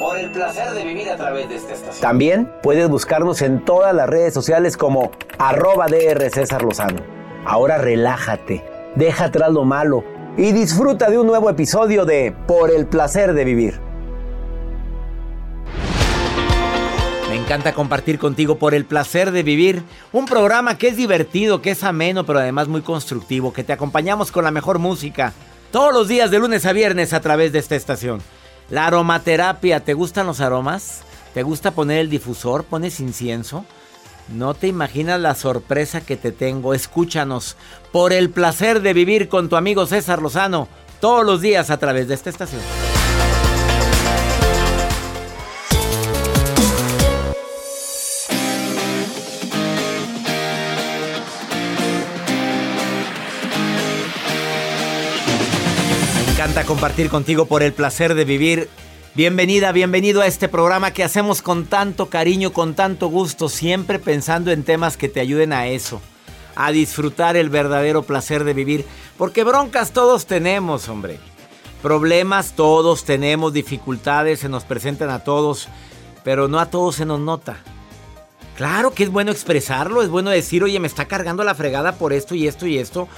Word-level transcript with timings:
Por 0.00 0.16
el 0.16 0.30
placer 0.30 0.70
de 0.70 0.82
vivir 0.82 1.10
a 1.10 1.16
través 1.18 1.50
de 1.50 1.56
esta 1.56 1.74
estación. 1.74 2.00
También 2.00 2.50
puedes 2.62 2.88
buscarnos 2.88 3.42
en 3.42 3.62
todas 3.62 3.94
las 3.94 4.08
redes 4.08 4.32
sociales 4.32 4.78
como 4.78 5.10
arroba 5.38 5.88
DR 5.88 6.30
César 6.30 6.62
Lozano. 6.62 7.02
Ahora 7.44 7.76
relájate, 7.76 8.64
deja 8.94 9.26
atrás 9.26 9.52
lo 9.52 9.66
malo 9.66 10.02
y 10.38 10.52
disfruta 10.52 11.10
de 11.10 11.18
un 11.18 11.26
nuevo 11.26 11.50
episodio 11.50 12.06
de 12.06 12.34
Por 12.48 12.70
el 12.70 12.86
placer 12.86 13.34
de 13.34 13.44
vivir. 13.44 13.78
Me 17.28 17.36
encanta 17.36 17.74
compartir 17.74 18.18
contigo 18.18 18.56
por 18.56 18.72
el 18.72 18.86
placer 18.86 19.32
de 19.32 19.42
vivir 19.42 19.82
un 20.12 20.24
programa 20.24 20.78
que 20.78 20.88
es 20.88 20.96
divertido, 20.96 21.60
que 21.60 21.72
es 21.72 21.84
ameno, 21.84 22.24
pero 22.24 22.38
además 22.38 22.68
muy 22.68 22.80
constructivo, 22.80 23.52
que 23.52 23.64
te 23.64 23.74
acompañamos 23.74 24.32
con 24.32 24.44
la 24.44 24.50
mejor 24.50 24.78
música 24.78 25.34
todos 25.70 25.92
los 25.92 26.08
días 26.08 26.30
de 26.30 26.38
lunes 26.38 26.64
a 26.64 26.72
viernes 26.72 27.12
a 27.12 27.20
través 27.20 27.52
de 27.52 27.58
esta 27.58 27.76
estación. 27.76 28.22
La 28.70 28.86
aromaterapia, 28.86 29.80
¿te 29.80 29.94
gustan 29.94 30.26
los 30.26 30.40
aromas? 30.40 31.00
¿Te 31.34 31.42
gusta 31.42 31.72
poner 31.72 31.98
el 31.98 32.10
difusor? 32.10 32.64
¿Pones 32.64 33.00
incienso? 33.00 33.64
No 34.28 34.54
te 34.54 34.68
imaginas 34.68 35.20
la 35.20 35.34
sorpresa 35.34 36.00
que 36.00 36.16
te 36.16 36.30
tengo. 36.30 36.72
Escúchanos 36.72 37.56
por 37.90 38.12
el 38.12 38.30
placer 38.30 38.80
de 38.80 38.92
vivir 38.92 39.28
con 39.28 39.48
tu 39.48 39.56
amigo 39.56 39.86
César 39.86 40.22
Lozano 40.22 40.68
todos 41.00 41.26
los 41.26 41.40
días 41.40 41.70
a 41.70 41.78
través 41.78 42.06
de 42.06 42.14
esta 42.14 42.30
estación. 42.30 42.60
Compartir 56.58 57.10
contigo 57.10 57.46
por 57.46 57.62
el 57.62 57.72
placer 57.72 58.14
de 58.14 58.24
vivir. 58.24 58.68
Bienvenida, 59.14 59.70
bienvenido 59.72 60.20
a 60.20 60.26
este 60.26 60.48
programa 60.48 60.92
que 60.92 61.04
hacemos 61.04 61.42
con 61.42 61.64
tanto 61.66 62.06
cariño, 62.06 62.52
con 62.52 62.74
tanto 62.74 63.06
gusto, 63.06 63.48
siempre 63.48 63.98
pensando 63.98 64.50
en 64.50 64.64
temas 64.64 64.96
que 64.96 65.08
te 65.08 65.20
ayuden 65.20 65.52
a 65.52 65.68
eso, 65.68 66.02
a 66.56 66.72
disfrutar 66.72 67.36
el 67.36 67.50
verdadero 67.50 68.02
placer 68.02 68.44
de 68.44 68.52
vivir, 68.52 68.84
porque 69.16 69.44
broncas 69.44 69.92
todos 69.92 70.26
tenemos, 70.26 70.88
hombre. 70.88 71.18
Problemas 71.82 72.52
todos 72.52 73.04
tenemos, 73.04 73.52
dificultades 73.52 74.40
se 74.40 74.48
nos 74.48 74.64
presentan 74.64 75.10
a 75.10 75.20
todos, 75.20 75.68
pero 76.24 76.48
no 76.48 76.58
a 76.58 76.66
todos 76.66 76.96
se 76.96 77.06
nos 77.06 77.20
nota. 77.20 77.58
Claro 78.56 78.90
que 78.90 79.04
es 79.04 79.10
bueno 79.10 79.30
expresarlo, 79.30 80.02
es 80.02 80.08
bueno 80.08 80.30
decir, 80.30 80.64
oye, 80.64 80.80
me 80.80 80.88
está 80.88 81.06
cargando 81.06 81.44
la 81.44 81.54
fregada 81.54 81.92
por 81.92 82.12
esto 82.12 82.34
y 82.34 82.48
esto 82.48 82.66
y 82.66 82.78
esto, 82.78 83.08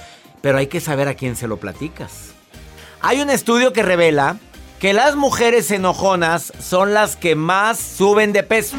pero 0.41 0.59
hay 0.59 0.67
que 0.67 0.79
saber 0.79 1.07
a 1.07 1.15
quién 1.15 1.35
se 1.35 1.47
lo 1.47 1.57
platicas. 1.57 2.32
Hay 3.05 3.19
un 3.19 3.29
estudio 3.29 3.73
que 3.73 3.83
revela 3.83 4.37
que 4.79 4.93
las 4.93 5.17
mujeres 5.17 5.69
enojonas 5.71 6.53
son 6.61 6.93
las 6.93 7.17
que 7.17 7.35
más 7.35 7.77
suben 7.77 8.31
de 8.31 8.43
peso. 8.43 8.77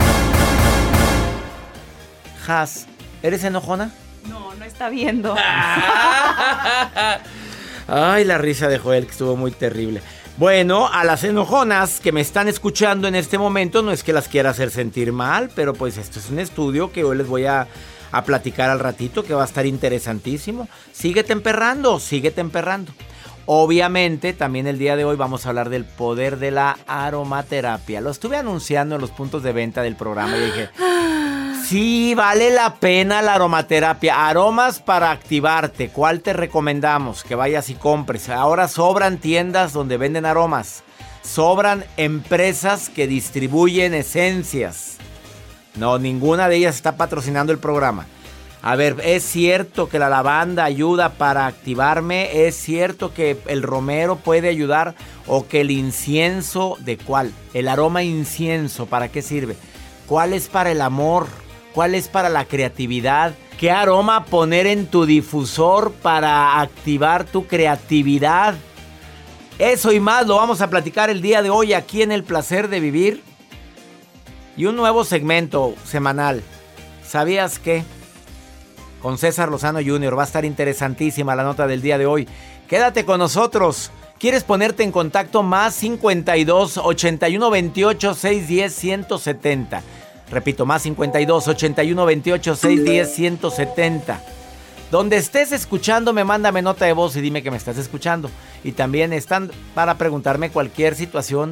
Has, 2.49 2.87
¿eres 3.23 3.45
enojona? 3.45 3.93
No, 4.27 4.55
no 4.55 4.65
está 4.65 4.89
viendo. 4.89 5.37
Ay, 7.87 8.25
la 8.25 8.39
risa 8.39 8.69
de 8.69 8.79
Joel 8.79 9.05
que 9.05 9.13
estuvo 9.13 9.37
muy 9.37 9.51
terrible. 9.51 10.01
Bueno, 10.39 10.89
a 10.91 11.05
las 11.05 11.23
enojonas 11.25 12.01
que 12.01 12.11
me 12.11 12.23
están 12.23 12.49
escuchando 12.49 13.07
en 13.07 13.17
este 13.17 13.37
momento, 13.37 13.83
no 13.83 13.93
es 13.93 14.03
que 14.03 14.15
las 14.15 14.29
quiera 14.29 14.49
hacer 14.49 14.71
sentir 14.71 15.13
mal, 15.13 15.51
pero 15.55 15.75
pues 15.75 15.99
esto 15.99 16.19
es 16.19 16.31
un 16.31 16.39
estudio 16.39 16.91
que 16.93 17.05
hoy 17.05 17.19
les 17.19 17.29
voy 17.29 17.45
a, 17.45 17.69
a 18.11 18.25
platicar 18.25 18.71
al 18.71 18.81
ratito, 18.81 19.23
que 19.23 19.35
va 19.35 19.43
a 19.43 19.47
estar 19.47 19.67
interesantísimo. 19.67 20.67
Síguete 20.95 21.35
emperrando, 21.35 22.01
síguete 22.01 22.41
emperrando. 22.41 22.95
Obviamente, 23.47 24.33
también 24.33 24.67
el 24.67 24.79
día 24.79 24.97
de 24.97 25.05
hoy 25.05 25.17
vamos 25.17 25.45
a 25.45 25.51
hablar 25.51 25.69
del 25.69 25.85
poder 25.85 26.39
de 26.39 26.51
la 26.51 26.79
aromaterapia. 26.87 28.01
Lo 28.01 28.11
estuve 28.11 28.39
anunciando 28.39 28.95
en 28.95 29.03
los 29.03 29.11
puntos 29.11 29.43
de 29.43 29.53
venta 29.53 29.83
del 29.83 29.97
programa 29.97 30.35
y 30.37 30.41
dije, 30.47 30.71
sí, 31.67 32.15
vale 32.15 32.51
la 32.51 32.77
pena 32.77 33.21
la 33.21 33.35
aromaterapia. 33.35 34.29
Aromas 34.29 34.81
para 34.81 35.11
activarte. 35.11 35.91
¿Cuál 35.91 36.21
te 36.21 36.33
recomendamos? 36.33 37.23
Que 37.23 37.35
vayas 37.35 37.69
y 37.69 37.75
compres. 37.75 38.31
Ahora 38.31 38.67
sobran 38.67 39.19
tiendas 39.19 39.75
donde 39.75 39.99
venden 39.99 40.25
aromas. 40.25 40.83
Sobran 41.23 41.85
empresas 41.99 42.89
que 42.89 43.07
distribuyen 43.07 43.93
esencias. 43.93 44.97
No, 45.77 45.99
ninguna 45.99 46.49
de 46.49 46.57
ellas 46.57 46.77
está 46.77 46.97
patrocinando 46.97 47.53
el 47.53 47.59
programa. 47.59 48.07
A 48.67 48.77
ver, 48.77 48.97
¿es 49.05 49.23
cierto 49.25 49.91
que 49.91 49.99
la 49.99 50.09
lavanda 50.09 50.65
ayuda 50.65 51.11
para 51.19 51.47
activarme? 51.47 52.47
¿Es 52.47 52.55
cierto 52.55 53.13
que 53.13 53.37
el 53.47 53.63
romero 53.63 54.17
puede 54.17 54.49
ayudar? 54.49 54.95
¿O 55.27 55.47
que 55.47 55.61
el 55.61 55.71
incienso, 55.71 56.79
¿de 56.81 56.97
cuál? 56.97 57.35
El 57.53 57.69
aroma 57.69 58.05
incienso, 58.05 58.87
¿para 58.87 59.09
qué 59.09 59.21
sirve? 59.21 59.59
¿Cuál 60.07 60.33
es 60.33 60.49
para 60.49 60.73
el 60.73 60.81
amor? 60.81 61.27
¿Cuál 61.75 61.95
es 61.95 62.09
para 62.09 62.31
la 62.31 62.47
creatividad? 62.47 63.35
¿Qué 63.61 63.71
aroma 63.71 64.25
poner 64.25 64.67
en 64.67 64.87
tu 64.87 65.05
difusor 65.05 65.93
para 65.93 66.63
activar 66.63 67.25
tu 67.25 67.47
creatividad? 67.47 68.55
Eso 69.59 69.93
y 69.93 70.01
más 70.01 70.27
lo 70.27 70.37
vamos 70.37 70.63
a 70.63 70.71
platicar 70.71 71.11
el 71.11 71.21
día 71.21 71.43
de 71.43 71.51
hoy 71.51 71.75
aquí 71.75 72.01
en 72.01 72.13
El 72.13 72.25
Placer 72.25 72.69
de 72.69 72.81
Vivir. 72.81 73.23
Y 74.57 74.65
un 74.65 74.77
nuevo 74.77 75.05
segmento 75.05 75.75
semanal. 75.85 76.43
¿Sabías 77.07 77.59
qué? 77.59 77.85
Con 79.05 79.19
César 79.19 79.51
Lozano 79.51 79.81
Jr. 79.85 80.17
Va 80.17 80.23
a 80.23 80.25
estar 80.25 80.47
interesantísima 80.47 81.37
la 81.37 81.43
nota 81.43 81.67
del 81.67 81.83
día 81.83 81.99
de 81.99 82.07
hoy. 82.07 82.27
Quédate 82.67 83.05
con 83.05 83.19
nosotros. 83.19 83.91
¿Quieres 84.19 84.45
ponerte 84.45 84.83
en 84.83 84.93
contacto? 84.93 85.43
Más 85.43 85.75
52 85.75 86.79
81 86.79 87.51
28 87.51 88.15
610 88.15 88.75
170. 88.75 89.83
Repito, 90.31 90.65
más 90.65 90.81
52 90.85 91.49
81 91.49 92.07
28 92.07 92.57
610 92.57 93.15
170. 93.15 94.23
Donde 94.91 95.19
estés 95.19 95.53
escuchándome, 95.53 96.25
mándame 96.25 96.63
nota 96.63 96.87
de 96.87 96.95
voz 96.95 97.15
y 97.17 97.21
dime 97.21 97.43
que 97.43 97.51
me 97.51 97.59
estás 97.59 97.77
escuchando. 97.77 98.31
Y 98.65 98.73
también 98.73 99.13
están 99.13 99.51
para 99.75 99.99
preguntarme 99.99 100.49
cualquier 100.49 100.95
situación 100.95 101.51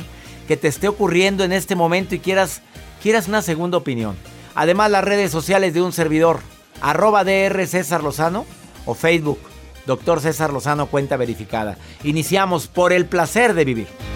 que 0.49 0.57
te 0.57 0.69
esté 0.69 0.89
ocurriendo 0.89 1.45
en 1.45 1.53
este 1.53 1.77
momento 1.77 2.15
y 2.15 2.19
quieras, 2.19 2.63
quieras 3.03 3.29
una 3.29 3.43
segunda 3.43 3.77
opinión. 3.77 4.17
Además, 4.55 4.91
las 4.91 5.05
redes 5.05 5.31
sociales 5.31 5.75
de 5.75 5.83
un 5.83 5.93
servidor 5.93 6.41
arroba 6.83 7.25
DR 7.25 7.67
César 7.67 8.03
Lozano 8.03 8.45
o 8.85 8.95
Facebook, 8.95 9.39
Doctor 9.87 10.21
César 10.21 10.53
Lozano, 10.53 10.87
cuenta 10.87 11.17
verificada. 11.17 11.79
Iniciamos 12.05 12.67
por 12.67 12.93
el 12.93 13.07
placer 13.07 13.55
de 13.55 13.65
vivir. 13.65 14.12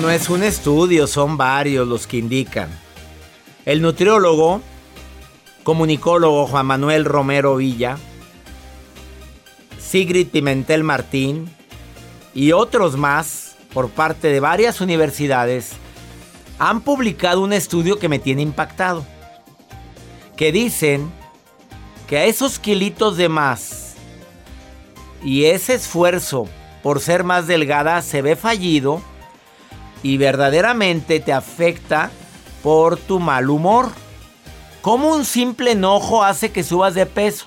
No 0.00 0.10
es 0.10 0.30
un 0.30 0.42
estudio, 0.42 1.06
son 1.06 1.36
varios 1.36 1.86
los 1.86 2.06
que 2.06 2.16
indican. 2.16 2.70
El 3.66 3.82
nutriólogo, 3.82 4.62
comunicólogo 5.62 6.46
Juan 6.46 6.66
Manuel 6.66 7.04
Romero 7.04 7.56
Villa, 7.56 7.98
Sigrid 9.78 10.28
Pimentel 10.28 10.84
Martín 10.84 11.50
y 12.34 12.52
otros 12.52 12.96
más 12.96 13.56
por 13.74 13.90
parte 13.90 14.28
de 14.28 14.40
varias 14.40 14.80
universidades 14.80 15.72
han 16.58 16.80
publicado 16.80 17.42
un 17.42 17.52
estudio 17.52 17.98
que 17.98 18.08
me 18.08 18.18
tiene 18.18 18.42
impactado. 18.42 19.04
Que 20.36 20.52
dicen 20.52 21.10
que 22.08 22.18
a 22.18 22.24
esos 22.24 22.58
kilitos 22.58 23.16
de 23.18 23.28
más 23.28 23.94
y 25.22 25.44
ese 25.44 25.74
esfuerzo 25.74 26.48
por 26.82 27.00
ser 27.00 27.24
más 27.24 27.46
delgada 27.46 28.00
se 28.00 28.22
ve 28.22 28.36
fallido 28.36 29.02
y 30.02 30.16
verdaderamente 30.16 31.20
te 31.20 31.32
afecta 31.32 32.10
por 32.62 32.96
tu 32.96 33.20
mal 33.20 33.50
humor. 33.50 33.90
Como 34.82 35.12
un 35.12 35.24
simple 35.24 35.72
enojo 35.72 36.24
hace 36.24 36.52
que 36.52 36.64
subas 36.64 36.94
de 36.94 37.06
peso. 37.06 37.46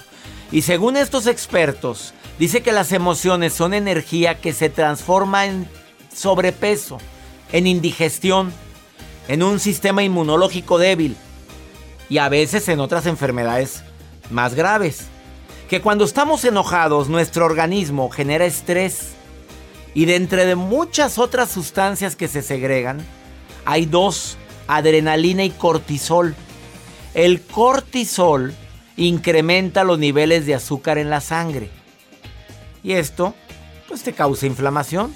Y 0.52 0.62
según 0.62 0.98
estos 0.98 1.26
expertos, 1.26 2.14
dice 2.38 2.62
que 2.62 2.72
las 2.72 2.92
emociones 2.92 3.54
son 3.54 3.74
energía 3.74 4.40
que 4.40 4.54
se 4.54 4.70
transforma 4.70 5.46
en 5.46 5.68
sobrepeso, 6.16 7.00
en 7.52 7.66
indigestión, 7.66 8.54
en 9.28 9.42
un 9.42 9.60
sistema 9.60 10.04
inmunológico 10.04 10.78
débil 10.78 11.18
y 12.10 12.20
a 12.20 12.30
veces 12.30 12.68
en 12.70 12.80
otras 12.80 13.06
enfermedades 13.08 13.84
más 14.30 14.54
graves. 14.54 15.08
Que 15.70 15.82
cuando 15.82 16.06
estamos 16.06 16.46
enojados 16.46 17.10
nuestro 17.10 17.46
organismo 17.46 18.10
genera 18.10 18.46
estrés 18.46 19.14
y 19.94 20.06
de 20.06 20.16
entre 20.16 20.46
de 20.46 20.56
muchas 20.56 21.18
otras 21.18 21.52
sustancias 21.52 22.16
que 22.16 22.28
se 22.28 22.42
segregan, 22.42 23.06
hay 23.66 23.86
dos, 23.86 24.38
adrenalina 24.68 25.44
y 25.44 25.52
cortisol. 25.52 26.36
El 27.14 27.42
cortisol 27.42 28.54
incrementa 28.98 29.84
los 29.84 30.00
niveles 30.00 30.46
de 30.46 30.56
azúcar 30.56 30.98
en 30.98 31.10
la 31.10 31.22
sangre. 31.22 31.70
Y 32.84 32.94
esto, 32.94 33.34
pues 33.88 34.04
te 34.04 34.14
causa 34.14 34.46
inflamación 34.46 35.16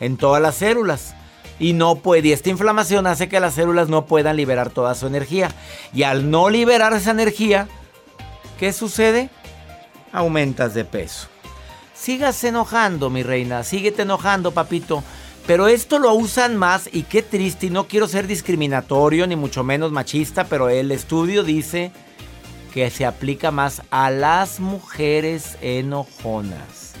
en 0.00 0.16
todas 0.16 0.42
las 0.42 0.56
células. 0.56 1.14
Y 1.60 1.72
no 1.72 1.96
puede, 1.96 2.28
y 2.28 2.32
esta 2.32 2.50
inflamación 2.50 3.06
hace 3.08 3.28
que 3.28 3.40
las 3.40 3.54
células 3.54 3.88
no 3.88 4.06
puedan 4.06 4.36
liberar 4.36 4.70
toda 4.70 4.94
su 4.94 5.06
energía. 5.08 5.50
Y 5.92 6.04
al 6.04 6.30
no 6.30 6.50
liberar 6.50 6.92
esa 6.92 7.10
energía, 7.10 7.66
¿qué 8.60 8.72
sucede? 8.72 9.28
Aumentas 10.12 10.74
de 10.74 10.84
peso. 10.84 11.28
Sigas 11.98 12.44
enojando, 12.44 13.10
mi 13.10 13.22
reina, 13.22 13.64
síguete 13.64 14.02
enojando, 14.02 14.52
papito. 14.52 15.02
Pero 15.46 15.66
esto 15.66 15.98
lo 15.98 16.12
usan 16.14 16.56
más 16.56 16.88
y 16.92 17.02
qué 17.04 17.22
triste, 17.22 17.66
y 17.66 17.70
no 17.70 17.88
quiero 17.88 18.06
ser 18.06 18.26
discriminatorio 18.26 19.26
ni 19.26 19.34
mucho 19.34 19.64
menos 19.64 19.90
machista, 19.90 20.44
pero 20.44 20.68
el 20.68 20.92
estudio 20.92 21.42
dice 21.42 21.90
que 22.72 22.90
se 22.90 23.06
aplica 23.06 23.50
más 23.50 23.82
a 23.90 24.10
las 24.10 24.60
mujeres 24.60 25.56
enojonas, 25.60 26.92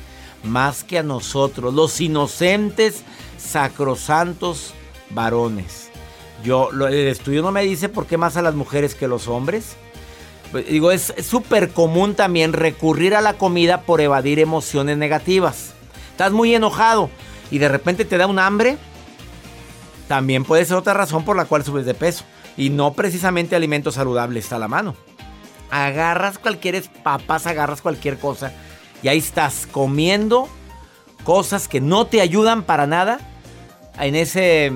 más 0.42 0.82
que 0.82 0.98
a 0.98 1.02
nosotros, 1.02 1.74
los 1.74 2.00
inocentes, 2.00 3.02
sacrosantos 3.36 4.72
varones. 5.10 5.90
Yo, 6.42 6.70
el 6.70 7.08
estudio 7.08 7.42
no 7.42 7.52
me 7.52 7.62
dice 7.62 7.88
por 7.88 8.06
qué 8.06 8.16
más 8.16 8.36
a 8.36 8.42
las 8.42 8.54
mujeres 8.54 8.94
que 8.94 9.04
a 9.04 9.08
los 9.08 9.28
hombres. 9.28 9.76
Digo, 10.52 10.90
es 10.90 11.12
súper 11.22 11.70
común 11.70 12.14
también 12.14 12.52
recurrir 12.52 13.14
a 13.14 13.20
la 13.20 13.34
comida 13.34 13.82
por 13.82 14.00
evadir 14.00 14.38
emociones 14.38 14.96
negativas. 14.96 15.74
Estás 16.10 16.32
muy 16.32 16.54
enojado 16.54 17.10
y 17.50 17.58
de 17.58 17.68
repente 17.68 18.04
te 18.04 18.16
da 18.16 18.26
un 18.26 18.38
hambre. 18.38 18.78
También 20.08 20.44
puede 20.44 20.64
ser 20.64 20.76
otra 20.76 20.94
razón 20.94 21.24
por 21.24 21.36
la 21.36 21.44
cual 21.44 21.64
subes 21.64 21.84
de 21.84 21.94
peso. 21.94 22.24
Y 22.56 22.70
no 22.70 22.94
precisamente 22.94 23.56
alimentos 23.56 23.94
saludables 23.94 24.52
a 24.52 24.58
la 24.58 24.68
mano. 24.68 24.96
Agarras 25.70 26.38
cualquier 26.38 26.82
papas, 27.02 27.46
agarras 27.46 27.82
cualquier 27.82 28.18
cosa. 28.18 28.52
Y 29.02 29.08
ahí 29.08 29.18
estás 29.18 29.68
comiendo 29.70 30.48
cosas 31.24 31.68
que 31.68 31.80
no 31.80 32.06
te 32.06 32.22
ayudan 32.22 32.62
para 32.62 32.86
nada 32.86 33.20
en 34.00 34.16
ese 34.16 34.72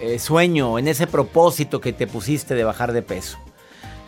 eh, 0.00 0.18
sueño, 0.18 0.78
en 0.78 0.88
ese 0.88 1.06
propósito 1.06 1.80
que 1.80 1.92
te 1.92 2.06
pusiste 2.06 2.54
de 2.54 2.64
bajar 2.64 2.92
de 2.92 3.02
peso. 3.02 3.38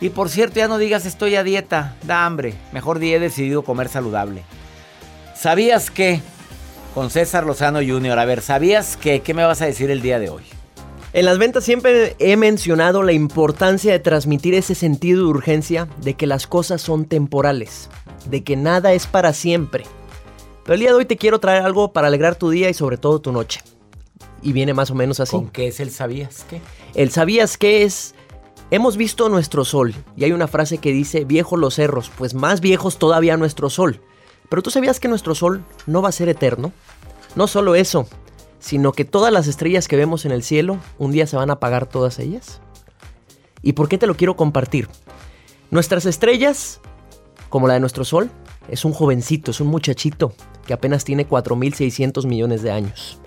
Y 0.05 0.11
por 0.11 0.29
cierto, 0.29 0.57
ya 0.57 0.67
no 0.67 0.77
digas 0.77 1.07
estoy 1.07 1.33
a 1.33 1.43
dieta, 1.43 1.95
da 2.03 2.27
hambre. 2.27 2.53
Mejor 2.71 2.99
día 2.99 3.15
he 3.15 3.19
decidido 3.19 3.63
comer 3.63 3.89
saludable. 3.89 4.43
¿Sabías 5.35 5.89
que? 5.89 6.21
Con 6.93 7.09
César 7.09 7.43
Lozano 7.43 7.79
Jr. 7.79 8.19
A 8.19 8.25
ver, 8.25 8.41
¿sabías 8.43 8.97
que? 8.97 9.21
¿Qué 9.21 9.33
me 9.33 9.43
vas 9.43 9.63
a 9.63 9.65
decir 9.65 9.89
el 9.89 10.03
día 10.03 10.19
de 10.19 10.29
hoy? 10.29 10.43
En 11.13 11.25
las 11.25 11.39
ventas 11.39 11.63
siempre 11.63 12.15
he 12.19 12.37
mencionado 12.37 13.01
la 13.01 13.13
importancia 13.13 13.93
de 13.93 13.99
transmitir 13.99 14.53
ese 14.53 14.75
sentido 14.75 15.23
de 15.23 15.29
urgencia 15.29 15.87
de 16.03 16.13
que 16.13 16.27
las 16.27 16.45
cosas 16.45 16.83
son 16.83 17.05
temporales, 17.05 17.89
de 18.29 18.43
que 18.43 18.55
nada 18.55 18.93
es 18.93 19.07
para 19.07 19.33
siempre. 19.33 19.85
Pero 20.65 20.75
el 20.75 20.81
día 20.81 20.89
de 20.89 20.97
hoy 20.97 21.05
te 21.05 21.17
quiero 21.17 21.39
traer 21.39 21.63
algo 21.63 21.93
para 21.93 22.09
alegrar 22.09 22.35
tu 22.35 22.51
día 22.51 22.69
y 22.69 22.75
sobre 22.75 22.97
todo 22.97 23.21
tu 23.21 23.31
noche. 23.31 23.61
Y 24.43 24.53
viene 24.53 24.75
más 24.75 24.91
o 24.91 24.93
menos 24.93 25.19
así. 25.19 25.31
¿Con 25.31 25.49
qué 25.49 25.65
es 25.65 25.79
el 25.79 25.89
sabías 25.89 26.45
qué? 26.47 26.61
El 26.93 27.09
sabías 27.09 27.57
qué 27.57 27.81
es 27.81 28.13
Hemos 28.71 28.97
visto 28.97 29.29
nuestro 29.29 29.63
sol 29.63 29.93
y 30.15 30.23
hay 30.23 30.31
una 30.31 30.47
frase 30.47 30.79
que 30.79 30.91
dice 30.91 31.23
viejos 31.23 31.59
los 31.59 31.75
cerros, 31.75 32.11
pues 32.17 32.33
más 32.33 32.61
viejos 32.61 32.97
todavía 32.97 33.37
nuestro 33.37 33.69
sol. 33.69 34.01
Pero 34.49 34.63
tú 34.63 34.71
sabías 34.71 34.99
que 34.99 35.07
nuestro 35.07 35.35
sol 35.35 35.63
no 35.85 36.01
va 36.01 36.09
a 36.09 36.13
ser 36.13 36.29
eterno. 36.29 36.71
No 37.35 37.45
solo 37.45 37.75
eso, 37.75 38.07
sino 38.59 38.91
que 38.91 39.05
todas 39.05 39.31
las 39.31 39.45
estrellas 39.47 39.87
que 39.87 39.97
vemos 39.97 40.25
en 40.25 40.31
el 40.31 40.41
cielo, 40.41 40.79
un 40.97 41.11
día 41.11 41.27
se 41.27 41.37
van 41.37 41.51
a 41.51 41.53
apagar 41.53 41.85
todas 41.85 42.17
ellas. 42.17 42.59
¿Y 43.61 43.73
por 43.73 43.87
qué 43.87 43.99
te 43.99 44.07
lo 44.07 44.15
quiero 44.15 44.35
compartir? 44.35 44.89
Nuestras 45.69 46.07
estrellas, 46.07 46.79
como 47.49 47.67
la 47.67 47.75
de 47.75 47.79
nuestro 47.79 48.03
sol, 48.03 48.31
es 48.67 48.83
un 48.83 48.93
jovencito, 48.93 49.51
es 49.51 49.59
un 49.59 49.67
muchachito 49.67 50.33
que 50.65 50.73
apenas 50.73 51.03
tiene 51.03 51.27
4.600 51.29 52.25
millones 52.25 52.63
de 52.63 52.71
años. 52.71 53.19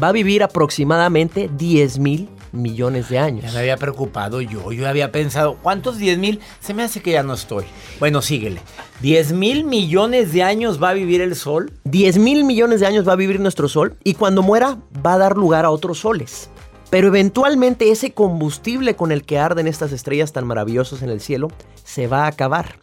Va 0.00 0.08
a 0.08 0.12
vivir 0.12 0.44
aproximadamente 0.44 1.50
10.000 1.50 2.28
millones 2.54 3.08
de 3.08 3.18
años. 3.18 3.44
Ya 3.44 3.52
me 3.52 3.58
había 3.58 3.76
preocupado 3.76 4.40
yo, 4.40 4.72
yo 4.72 4.88
había 4.88 5.12
pensado, 5.12 5.58
¿cuántos 5.62 5.98
10 5.98 6.18
mil? 6.18 6.40
Se 6.60 6.72
me 6.72 6.82
hace 6.82 7.02
que 7.02 7.12
ya 7.12 7.22
no 7.22 7.34
estoy. 7.34 7.64
Bueno, 8.00 8.22
síguele. 8.22 8.60
¿10 9.02 9.34
mil 9.34 9.64
millones 9.64 10.32
de 10.32 10.42
años 10.42 10.82
va 10.82 10.90
a 10.90 10.94
vivir 10.94 11.20
el 11.20 11.34
Sol? 11.34 11.72
10 11.84 12.18
mil 12.18 12.44
millones 12.44 12.80
de 12.80 12.86
años 12.86 13.06
va 13.06 13.12
a 13.12 13.16
vivir 13.16 13.40
nuestro 13.40 13.68
Sol 13.68 13.96
y 14.04 14.14
cuando 14.14 14.42
muera 14.42 14.78
va 15.04 15.14
a 15.14 15.18
dar 15.18 15.36
lugar 15.36 15.64
a 15.64 15.70
otros 15.70 15.98
soles. 15.98 16.48
Pero 16.90 17.08
eventualmente 17.08 17.90
ese 17.90 18.12
combustible 18.12 18.94
con 18.94 19.10
el 19.10 19.24
que 19.24 19.38
arden 19.38 19.66
estas 19.66 19.92
estrellas 19.92 20.32
tan 20.32 20.46
maravillosas 20.46 21.02
en 21.02 21.10
el 21.10 21.20
cielo 21.20 21.48
se 21.82 22.06
va 22.06 22.24
a 22.24 22.28
acabar. 22.28 22.78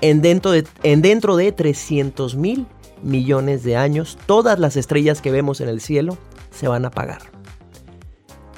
En 0.00 0.20
dentro 0.20 0.50
de, 0.50 0.66
en 0.82 1.00
dentro 1.00 1.36
de 1.36 1.50
300 1.50 2.36
mil 2.36 2.66
millones 3.02 3.64
de 3.64 3.76
años, 3.76 4.18
todas 4.26 4.58
las 4.58 4.76
estrellas 4.76 5.22
que 5.22 5.30
vemos 5.30 5.60
en 5.60 5.68
el 5.68 5.80
cielo 5.80 6.18
se 6.50 6.68
van 6.68 6.84
a 6.84 6.88
apagar. 6.88 7.33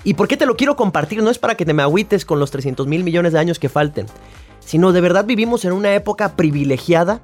¿Y 0.06 0.14
por 0.14 0.28
qué 0.28 0.36
te 0.36 0.46
lo 0.46 0.56
quiero 0.56 0.76
compartir? 0.76 1.20
No 1.20 1.30
es 1.30 1.38
para 1.40 1.56
que 1.56 1.64
te 1.64 1.74
me 1.74 1.82
agüites 1.82 2.24
con 2.24 2.38
los 2.38 2.52
300 2.52 2.86
mil 2.86 3.02
millones 3.02 3.32
de 3.32 3.40
años 3.40 3.58
que 3.58 3.68
falten, 3.68 4.06
sino 4.60 4.92
de 4.92 5.00
verdad 5.00 5.24
vivimos 5.24 5.64
en 5.64 5.72
una 5.72 5.96
época 5.96 6.36
privilegiada 6.36 7.22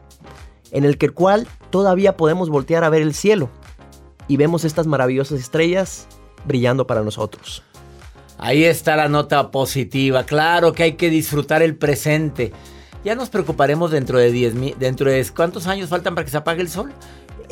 en 0.73 0.85
el 0.85 0.99
que 0.99 1.07
el 1.07 1.13
cual 1.13 1.47
todavía 1.71 2.17
podemos 2.17 2.51
voltear 2.51 2.83
a 2.83 2.91
ver 2.91 3.03
el 3.03 3.15
cielo 3.15 3.51
y 4.27 4.37
vemos 4.37 4.65
estas 4.65 4.89
maravillosas 4.89 5.39
estrellas 5.39 6.09
brillando 6.45 6.85
para 6.85 7.05
nosotros. 7.05 7.63
Ahí 8.37 8.65
está 8.65 8.97
la 8.97 9.09
nota 9.09 9.53
positiva. 9.53 10.25
Claro 10.25 10.73
que 10.73 10.83
hay 10.83 10.93
que 10.95 11.09
disfrutar 11.09 11.63
el 11.63 11.77
presente. 11.77 12.53
Ya 13.05 13.15
nos 13.15 13.31
preocuparemos 13.31 13.93
dentro 13.93 14.19
de 14.19 14.33
10 14.33 14.79
dentro 14.81 15.09
de 15.09 15.25
cuántos 15.37 15.69
años 15.69 15.89
faltan 15.89 16.17
para 16.17 16.25
que 16.25 16.33
se 16.33 16.37
apague 16.37 16.63
el 16.63 16.69
sol. 16.69 16.93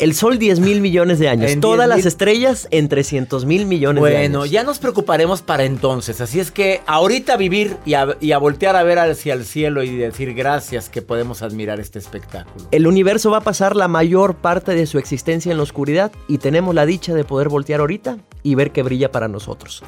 El 0.01 0.15
Sol 0.15 0.39
10 0.39 0.61
mil 0.61 0.81
millones 0.81 1.19
de 1.19 1.29
años. 1.29 1.53
Todas 1.61 1.87
las 1.87 2.07
estrellas 2.07 2.69
en 2.71 2.89
300 2.89 3.45
mil 3.45 3.67
millones 3.67 4.03
de 4.03 4.17
años. 4.17 4.31
Bueno, 4.31 4.47
ya 4.47 4.65
nos 4.65 4.79
preocuparemos 4.79 5.43
para 5.43 5.65
entonces. 5.65 6.23
Así 6.23 6.41
es 6.41 6.51
que 6.51 6.81
ahorita 6.87 7.37
vivir 7.37 7.77
y 7.85 7.93
a, 7.93 8.39
voltear 8.39 8.77
a 8.77 8.83
ver 8.83 8.99
hacia 8.99 9.35
el 9.35 9.45
cielo 9.45 9.83
y 9.83 9.95
decir 9.95 10.33
gracias 10.33 10.89
que 10.89 11.03
podemos 11.03 11.43
admirar 11.43 11.81
este 11.81 11.99
espectáculo. 11.99 12.67
El 12.71 12.87
universo 12.87 13.31
va 13.31 13.39
a 13.39 13.43
pasar 13.43 13.77
la 13.77 13.89
mayor 13.89 14.37
parte 14.37 14.75
de 14.75 14.87
su 14.87 14.97
existencia 14.97 15.53
en 15.53 15.59
la 15.59 15.65
oscuridad 15.65 16.13
y 16.29 16.39
tenemos 16.39 16.75
la 16.75 16.87
dicha 16.87 17.13
de 17.13 17.25
poder 17.25 17.51
voltear 17.51 17.81
ahorita 17.81 18.17
y 18.43 18.55
ver 18.55 18.71
que 18.71 18.83
brilla 18.83 19.13
para 19.13 19.29
nosotros. 19.29 19.83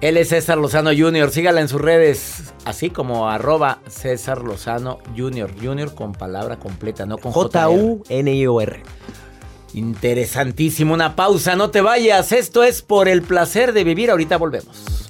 Él 0.00 0.16
es 0.16 0.30
César 0.30 0.56
Lozano 0.56 0.90
Jr. 0.96 1.30
Sígala 1.30 1.60
en 1.60 1.68
sus 1.68 1.80
redes, 1.80 2.54
así 2.64 2.88
como 2.88 3.28
arroba 3.28 3.80
César 3.86 4.42
Lozano 4.42 4.98
Jr. 5.14 5.50
Jr. 5.62 5.94
con 5.94 6.12
palabra 6.12 6.58
completa, 6.58 7.04
no 7.04 7.18
con 7.18 7.32
J-U-N-I-O-R. 7.32 8.82
Interesantísimo. 9.74 10.94
Una 10.94 11.16
pausa, 11.16 11.54
no 11.54 11.70
te 11.70 11.82
vayas. 11.82 12.32
Esto 12.32 12.64
es 12.64 12.80
por 12.80 13.08
el 13.08 13.20
placer 13.20 13.74
de 13.74 13.84
vivir. 13.84 14.10
Ahorita 14.10 14.38
volvemos. 14.38 15.09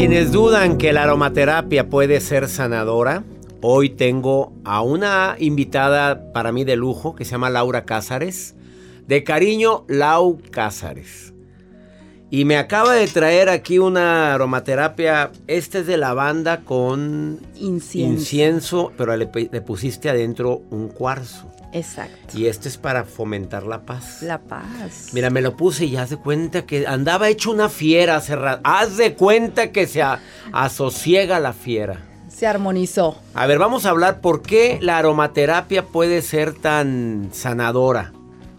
Quienes 0.00 0.32
dudan 0.32 0.78
que 0.78 0.94
la 0.94 1.02
aromaterapia 1.02 1.90
puede 1.90 2.22
ser 2.22 2.48
sanadora, 2.48 3.22
hoy 3.60 3.90
tengo 3.90 4.50
a 4.64 4.80
una 4.80 5.36
invitada 5.38 6.32
para 6.32 6.52
mí 6.52 6.64
de 6.64 6.74
lujo 6.74 7.14
que 7.14 7.26
se 7.26 7.32
llama 7.32 7.50
Laura 7.50 7.84
Cázares. 7.84 8.54
De 9.06 9.24
cariño, 9.24 9.84
Lau 9.88 10.40
Cázares. 10.50 11.34
Y 12.32 12.44
me 12.44 12.56
acaba 12.58 12.94
de 12.94 13.08
traer 13.08 13.48
aquí 13.48 13.78
una 13.80 14.32
aromaterapia. 14.34 15.32
Este 15.48 15.80
es 15.80 15.86
de 15.86 15.96
lavanda 15.96 16.60
con 16.60 17.40
Incienso. 17.56 18.20
incienso, 18.20 18.92
pero 18.96 19.16
le, 19.16 19.28
le 19.50 19.60
pusiste 19.60 20.08
adentro 20.08 20.62
un 20.70 20.88
cuarzo. 20.88 21.50
Exacto. 21.72 22.36
Y 22.38 22.46
este 22.46 22.68
es 22.68 22.76
para 22.78 23.04
fomentar 23.04 23.64
la 23.64 23.82
paz. 23.82 24.22
La 24.22 24.38
paz. 24.38 25.10
Mira, 25.12 25.30
me 25.30 25.40
lo 25.40 25.56
puse 25.56 25.86
y 25.86 25.96
haz 25.96 26.10
de 26.10 26.16
cuenta 26.18 26.66
que 26.66 26.86
andaba 26.86 27.28
hecho 27.28 27.50
una 27.50 27.68
fiera 27.68 28.16
hace 28.16 28.36
rato. 28.36 28.60
Haz 28.64 28.96
de 28.96 29.14
cuenta 29.14 29.72
que 29.72 29.86
se 29.88 30.02
a- 30.02 30.20
asosiega 30.52 31.40
la 31.40 31.52
fiera. 31.52 32.06
Se 32.28 32.46
armonizó. 32.46 33.16
A 33.34 33.46
ver, 33.46 33.58
vamos 33.58 33.86
a 33.86 33.90
hablar 33.90 34.20
por 34.20 34.42
qué 34.42 34.78
la 34.80 34.98
aromaterapia 34.98 35.84
puede 35.86 36.22
ser 36.22 36.54
tan 36.54 37.30
sanadora. 37.32 38.12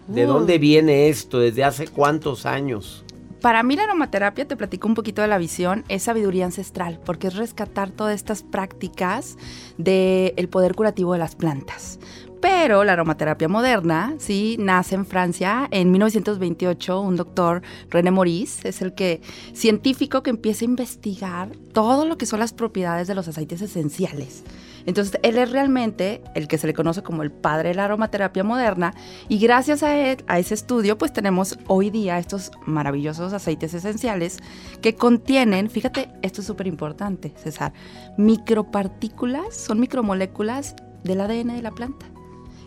¿De 0.08 0.24
Uh. 0.24 0.28
dónde 0.28 0.58
viene 0.58 1.08
esto? 1.08 1.38
¿Desde 1.38 1.64
hace 1.64 1.88
cuántos 1.88 2.44
años? 2.46 3.01
Para 3.42 3.64
mí 3.64 3.74
la 3.74 3.82
aromaterapia, 3.82 4.46
te 4.46 4.56
platico 4.56 4.86
un 4.86 4.94
poquito 4.94 5.20
de 5.20 5.26
la 5.26 5.36
visión, 5.36 5.84
es 5.88 6.04
sabiduría 6.04 6.44
ancestral, 6.44 7.00
porque 7.04 7.26
es 7.26 7.34
rescatar 7.34 7.90
todas 7.90 8.14
estas 8.14 8.44
prácticas 8.44 9.36
del 9.78 10.48
poder 10.48 10.76
curativo 10.76 11.12
de 11.12 11.18
las 11.18 11.34
plantas. 11.34 11.98
Pero 12.40 12.84
la 12.84 12.92
aromaterapia 12.92 13.48
moderna, 13.48 14.14
sí, 14.18 14.56
nace 14.60 14.94
en 14.94 15.06
Francia 15.06 15.66
en 15.72 15.90
1928. 15.90 17.00
Un 17.00 17.16
doctor, 17.16 17.62
René 17.90 18.12
Maurice, 18.12 18.68
es 18.68 18.80
el 18.80 18.94
que 18.94 19.20
científico 19.52 20.22
que 20.22 20.30
empieza 20.30 20.64
a 20.64 20.68
investigar 20.68 21.50
todo 21.72 22.06
lo 22.06 22.18
que 22.18 22.26
son 22.26 22.38
las 22.38 22.52
propiedades 22.52 23.08
de 23.08 23.16
los 23.16 23.26
aceites 23.26 23.60
esenciales. 23.60 24.44
Entonces, 24.86 25.18
él 25.22 25.38
es 25.38 25.50
realmente 25.50 26.22
el 26.34 26.48
que 26.48 26.58
se 26.58 26.66
le 26.66 26.74
conoce 26.74 27.02
como 27.02 27.22
el 27.22 27.30
padre 27.30 27.70
de 27.70 27.74
la 27.74 27.84
aromaterapia 27.84 28.44
moderna 28.44 28.94
y 29.28 29.38
gracias 29.38 29.82
a 29.82 29.96
él, 29.96 30.24
ese 30.36 30.54
estudio, 30.54 30.98
pues 30.98 31.12
tenemos 31.12 31.58
hoy 31.66 31.90
día 31.90 32.18
estos 32.18 32.50
maravillosos 32.66 33.32
aceites 33.32 33.74
esenciales 33.74 34.38
que 34.80 34.94
contienen, 34.94 35.70
fíjate, 35.70 36.08
esto 36.22 36.40
es 36.40 36.46
súper 36.46 36.66
importante, 36.66 37.32
César, 37.36 37.72
micropartículas, 38.16 39.56
son 39.56 39.80
micromoléculas 39.80 40.74
del 41.04 41.20
ADN 41.20 41.54
de 41.54 41.62
la 41.62 41.70
planta 41.70 42.06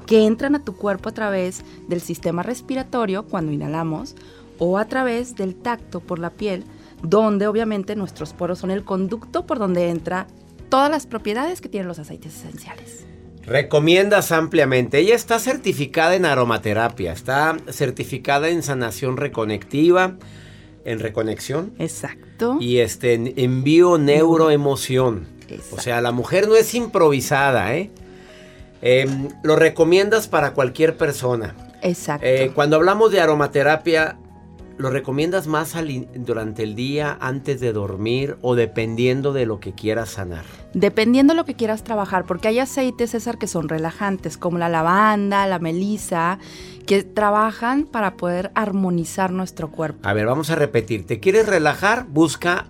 que 0.06 0.26
entran 0.26 0.56
a 0.56 0.64
tu 0.64 0.76
cuerpo 0.76 1.10
a 1.10 1.14
través 1.14 1.64
del 1.88 2.02
sistema 2.02 2.44
respiratorio 2.44 3.26
cuando 3.26 3.52
inhalamos 3.52 4.16
o 4.60 4.78
a 4.78 4.86
través 4.86 5.36
del 5.36 5.56
tacto 5.56 6.00
por 6.00 6.20
la 6.20 6.30
piel, 6.30 6.64
donde 7.02 7.48
obviamente 7.48 7.96
nuestros 7.96 8.34
poros 8.34 8.60
son 8.60 8.72
el 8.72 8.84
conducto 8.84 9.46
por 9.46 9.60
donde 9.60 9.90
entra 9.90 10.28
todas 10.76 10.92
las 10.92 11.08
propiedades 11.08 11.62
que 11.62 11.70
tienen 11.70 11.88
los 11.88 12.00
aceites 12.00 12.36
esenciales. 12.36 13.06
Recomiendas 13.44 14.34
ampliamente. 14.34 15.00
Ella 15.00 15.16
está 15.16 15.40
certificada 15.40 16.16
en 16.16 16.26
aromaterapia, 16.26 17.14
está 17.14 17.56
certificada 17.70 18.50
en 18.50 18.62
sanación 18.62 19.16
reconectiva, 19.16 20.18
en 20.84 21.00
reconexión 21.00 21.74
Exacto. 21.80 22.58
y 22.60 22.80
este 22.80 23.14
en 23.14 23.34
envío 23.38 23.98
neuroemoción. 23.98 25.28
Exacto. 25.48 25.76
O 25.78 25.80
sea, 25.80 26.02
la 26.02 26.12
mujer 26.12 26.50
no 26.50 26.58
es 26.58 26.76
improvisada, 26.76 27.74
¿eh? 27.74 27.90
Em, 28.82 29.30
lo 29.44 29.56
recomiendas 29.56 30.28
para 30.28 30.52
cualquier 30.52 30.98
persona. 30.98 31.56
Exacto. 31.84 32.28
Eh, 32.28 32.52
cuando 32.54 32.76
hablamos 32.76 33.14
de 33.14 33.22
aromaterapia, 33.22 34.18
¿lo 34.78 34.90
recomiendas 34.90 35.48
más 35.48 35.76
al 35.76 36.08
durante 36.16 36.64
el 36.64 36.76
día, 36.76 37.18
antes 37.20 37.60
de 37.60 37.74
dormir 37.74 38.38
o 38.42 38.56
dependiendo 38.56 39.34
de 39.34 39.46
lo 39.46 39.60
que 39.60 39.74
quieras 39.74 40.10
sanar? 40.10 40.46
Dependiendo 40.74 41.34
de 41.34 41.38
lo 41.38 41.46
que 41.46 41.56
quieras 41.56 41.84
trabajar, 41.84 42.26
porque 42.26 42.48
hay 42.48 42.60
aceites, 42.60 43.12
César, 43.12 43.38
que 43.38 43.48
son 43.48 43.70
relajantes, 43.70 44.38
como 44.38 44.58
la 44.58 44.70
lavanda, 44.70 45.48
la 45.48 45.60
melisa, 45.60 46.40
que 46.86 47.04
trabajan 47.04 47.86
para 47.86 48.18
poder 48.18 48.52
armonizar 48.56 49.32
nuestro 49.32 49.72
cuerpo. 49.72 50.08
A 50.08 50.14
ver, 50.14 50.26
vamos 50.26 50.50
a 50.50 50.56
repetir. 50.56 51.06
¿Te 51.06 51.20
quieres 51.20 51.48
relajar? 51.48 52.06
Busca 52.08 52.66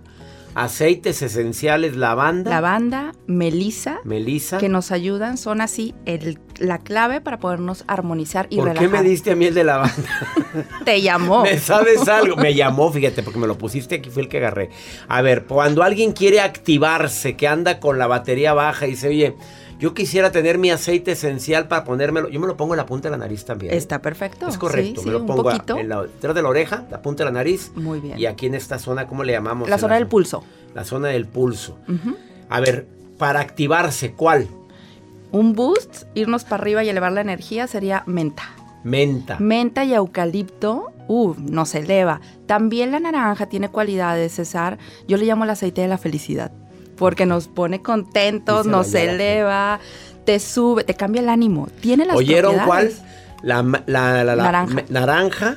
aceites 0.56 1.20
esenciales, 1.20 1.96
lavanda, 1.96 2.50
Lavanda, 2.50 3.12
melisa, 3.26 3.98
melisa. 4.04 4.56
que 4.56 4.70
nos 4.70 4.90
ayudan, 4.90 5.36
son 5.36 5.60
así 5.60 5.94
el- 6.06 6.38
la 6.58 6.78
clave 6.78 7.20
para 7.20 7.38
podernos 7.38 7.84
armonizar 7.86 8.46
y 8.48 8.56
¿Por 8.56 8.68
relajar. 8.68 8.90
qué 8.90 8.96
me 8.96 9.02
diste 9.06 9.32
a 9.32 9.36
mí 9.36 9.44
el 9.44 9.54
de 9.54 9.64
lavanda? 9.64 9.92
Te 10.86 11.02
llamó. 11.02 11.42
¿Me 11.42 11.58
sabes 11.58 12.08
algo? 12.08 12.36
Me 12.36 12.54
llamó, 12.54 12.90
fíjate, 12.90 13.22
porque 13.22 13.38
me 13.38 13.46
lo 13.46 13.58
pusiste 13.58 13.96
aquí, 13.96 14.08
fue 14.08 14.22
el 14.22 14.28
que 14.30 14.38
agarré. 14.38 14.70
A 15.08 15.20
ver, 15.20 15.44
cuando 15.44 15.82
alguien 15.82 16.12
quiere 16.12 16.40
activarse, 16.40 17.36
que 17.36 17.46
anda 17.46 17.78
con 17.78 17.98
la 17.98 18.06
batería 18.06 18.54
baja 18.54 18.86
y 18.86 18.92
dice, 18.92 19.08
oye, 19.08 19.34
yo 19.78 19.92
quisiera 19.94 20.30
tener 20.32 20.58
mi 20.58 20.70
aceite 20.70 21.12
esencial 21.12 21.68
para 21.68 21.84
ponérmelo, 21.84 22.28
yo 22.28 22.40
me 22.40 22.46
lo 22.46 22.56
pongo 22.56 22.74
en 22.74 22.78
la 22.78 22.86
punta 22.86 23.08
de 23.08 23.12
la 23.12 23.18
nariz 23.18 23.44
también. 23.44 23.74
Está 23.74 24.00
perfecto. 24.00 24.48
Es 24.48 24.56
correcto, 24.58 25.00
Sí, 25.02 25.06
me 25.06 25.12
sí, 25.12 25.18
lo 25.18 25.20
un 25.20 25.26
pongo 25.26 25.48
a- 25.50 25.62
en 25.80 25.88
la, 25.88 26.02
detrás 26.02 26.34
de 26.34 26.42
la 26.42 26.48
oreja, 26.48 26.84
la 26.90 27.02
punta 27.02 27.24
de 27.24 27.30
la 27.30 27.34
nariz. 27.38 27.72
Muy 27.74 28.00
bien. 28.00 28.18
Y 28.18 28.26
aquí 28.26 28.46
en 28.46 28.54
esta 28.54 28.78
zona, 28.78 29.06
¿cómo 29.06 29.22
le 29.24 29.32
llamamos? 29.32 29.68
La 29.68 29.78
zona 29.78 29.96
del 29.96 30.06
pulso. 30.06 30.42
La 30.74 30.84
zona 30.84 31.08
del 31.08 31.26
pulso. 31.26 31.78
A 32.48 32.60
ver, 32.60 32.86
para 33.18 33.40
activarse, 33.40 34.12
¿cuál? 34.12 34.48
Un 35.32 35.54
boost, 35.54 36.04
irnos 36.14 36.44
para 36.44 36.62
arriba 36.62 36.84
y 36.84 36.88
elevar 36.88 37.12
la 37.12 37.20
energía 37.20 37.66
sería 37.66 38.02
menta. 38.06 38.44
Menta. 38.84 39.38
Menta 39.40 39.84
y 39.84 39.92
eucalipto, 39.94 40.92
uh, 41.08 41.34
nos 41.38 41.74
eleva. 41.74 42.20
También 42.46 42.92
la 42.92 43.00
naranja 43.00 43.46
tiene 43.46 43.68
cualidades, 43.68 44.32
César. 44.36 44.78
Yo 45.08 45.16
le 45.16 45.24
llamo 45.26 45.42
el 45.44 45.50
aceite 45.50 45.80
de 45.80 45.88
la 45.88 45.98
felicidad, 45.98 46.52
porque 46.96 47.26
nos 47.26 47.48
pone 47.48 47.82
contentos, 47.82 48.66
nos 48.66 48.92
eleva, 48.94 49.80
te 50.24 50.38
sube, 50.40 50.84
te 50.84 50.94
cambia 50.94 51.20
el 51.22 51.28
ánimo. 51.28 51.68
Tiene 51.80 52.04
las 52.04 52.16
¿Oyeron 52.16 52.56
cuál? 52.66 52.92
La, 53.42 53.62
la- 53.86 54.24
la- 54.24 54.24
la- 54.24 54.36
Naranja. 54.36 54.84
naranja, 54.88 55.56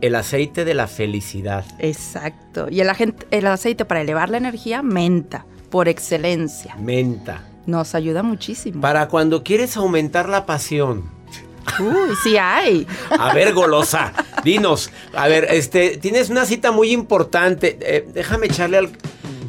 el 0.00 0.14
aceite 0.14 0.64
de 0.64 0.74
la 0.74 0.86
felicidad. 0.86 1.64
Exacto. 1.78 2.68
Y 2.70 2.80
el, 2.80 2.90
el 3.30 3.46
aceite 3.46 3.84
para 3.84 4.02
elevar 4.02 4.28
la 4.30 4.36
energía, 4.36 4.82
menta, 4.82 5.46
por 5.70 5.88
excelencia. 5.88 6.76
Menta. 6.76 7.40
Nos 7.66 7.94
ayuda 7.94 8.22
muchísimo. 8.22 8.80
Para 8.82 9.08
cuando 9.08 9.42
quieres 9.42 9.76
aumentar 9.78 10.28
la 10.28 10.44
pasión. 10.44 11.04
Uy, 11.80 12.14
sí 12.22 12.36
hay. 12.36 12.86
A 13.18 13.32
ver, 13.32 13.54
golosa, 13.54 14.12
dinos. 14.44 14.90
A 15.14 15.26
ver, 15.28 15.46
este, 15.50 15.96
tienes 15.96 16.28
una 16.28 16.44
cita 16.44 16.70
muy 16.72 16.92
importante. 16.92 17.78
Eh, 17.80 18.06
déjame 18.12 18.46
echarle 18.46 18.76
al. 18.76 18.90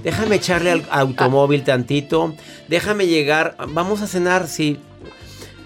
Déjame 0.06 0.38
echarle 0.38 0.72
al 0.72 0.86
automóvil 0.90 1.64
tantito. 1.66 2.34
Déjame 2.70 3.08
llegar. 3.08 3.58
Vamos 3.70 4.02
a 4.02 4.08
cenar, 4.08 4.48
sí. 4.48 4.80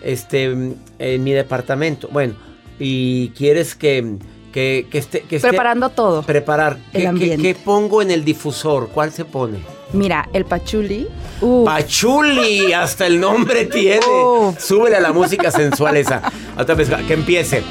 Este, 0.02 0.44
en 1.00 1.24
mi 1.24 1.32
departamento. 1.34 2.08
Bueno, 2.12 2.34
y 2.80 3.30
quieres 3.30 3.76
que 3.76 4.18
Que, 4.54 4.88
que 4.90 4.98
esté, 4.98 5.22
que 5.22 5.36
esté- 5.36 5.50
Preparando 5.50 5.90
todo. 5.90 6.24
Preparar. 6.24 6.80
El 6.92 7.02
¿Qué- 7.02 7.08
ambiente. 7.08 7.44
qué 7.44 7.54
pongo 7.54 8.02
en 8.02 8.10
el 8.10 8.26
difusor? 8.26 8.90
¿Cuál 8.90 9.12
se 9.12 9.24
pone? 9.24 9.60
Mira, 9.94 10.28
el 10.34 10.46
pachuli. 10.46 11.08
uh, 11.42 11.66
Pachuli, 11.66 12.74
hasta 12.74 13.06
el 13.06 13.20
nombre 13.20 13.66
tiene. 13.66 14.00
Uf. 14.08 14.60
Súbele 14.60 14.96
a 14.96 15.02
la 15.02 15.12
música 15.14 15.52
sensual 15.52 15.98
esa. 15.98 16.24
Otra 16.58 16.74
vez, 16.74 16.90
que 17.08 17.14
empiece. 17.14 17.62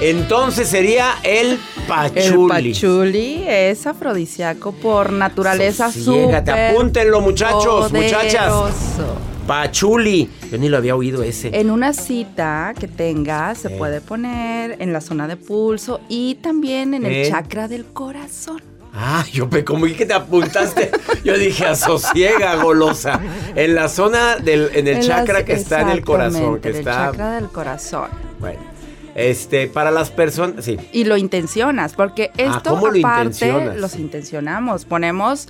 Entonces 0.00 0.68
sería 0.68 1.14
el 1.22 1.52
el 1.52 1.58
pachuli. 1.88 2.72
pachuli 2.72 3.44
es 3.46 3.86
afrodisíaco 3.86 4.72
por 4.72 5.12
naturaleza 5.12 5.90
Sosiégate, 5.90 6.50
súper 6.50 6.70
apúntenlo, 6.74 7.20
muchachos, 7.20 7.92
muchachas. 7.92 8.52
Pachuli. 9.46 10.28
Yo 10.50 10.58
ni 10.58 10.68
lo 10.68 10.76
había 10.76 10.96
oído 10.96 11.22
ese. 11.22 11.56
En 11.58 11.70
una 11.70 11.92
cita 11.92 12.74
que 12.78 12.88
tengas 12.88 13.58
se 13.58 13.68
Eh. 13.68 13.76
puede 13.78 14.00
poner 14.00 14.76
en 14.82 14.92
la 14.92 15.00
zona 15.00 15.28
de 15.28 15.36
pulso 15.36 16.00
y 16.08 16.34
también 16.36 16.94
en 16.94 17.06
Eh. 17.06 17.22
el 17.22 17.30
chakra 17.30 17.68
del 17.68 17.84
corazón. 17.86 18.60
Ah, 18.92 19.24
yo 19.30 19.48
como 19.64 19.84
que 19.86 20.06
te 20.06 20.14
apuntaste. 20.14 20.90
Yo 21.22 21.36
dije, 21.38 21.66
asosiega, 21.66 22.56
golosa. 22.56 23.20
En 23.54 23.74
la 23.74 23.88
zona 23.88 24.36
del, 24.36 24.70
en 24.74 24.88
el 24.88 24.96
En 24.96 25.02
chakra 25.02 25.34
las- 25.34 25.44
que 25.44 25.52
está 25.52 25.82
en 25.82 25.90
el 25.90 26.02
corazón, 26.04 26.60
que 26.60 26.70
en 26.70 26.76
está. 26.76 26.90
El 26.90 27.10
chakra 27.12 27.30
del 27.36 27.48
corazón. 27.48 28.08
Bueno. 28.40 28.58
Este, 29.16 29.66
para 29.66 29.90
las 29.90 30.10
personas. 30.10 30.64
Sí. 30.64 30.76
Y 30.92 31.04
lo 31.04 31.16
intencionas, 31.16 31.94
porque 31.94 32.30
esto 32.36 32.52
Ah, 32.54 32.62
¿cómo 32.64 32.88
aparte 32.88 33.74
los 33.76 33.96
intencionamos. 33.96 34.84
Ponemos. 34.84 35.48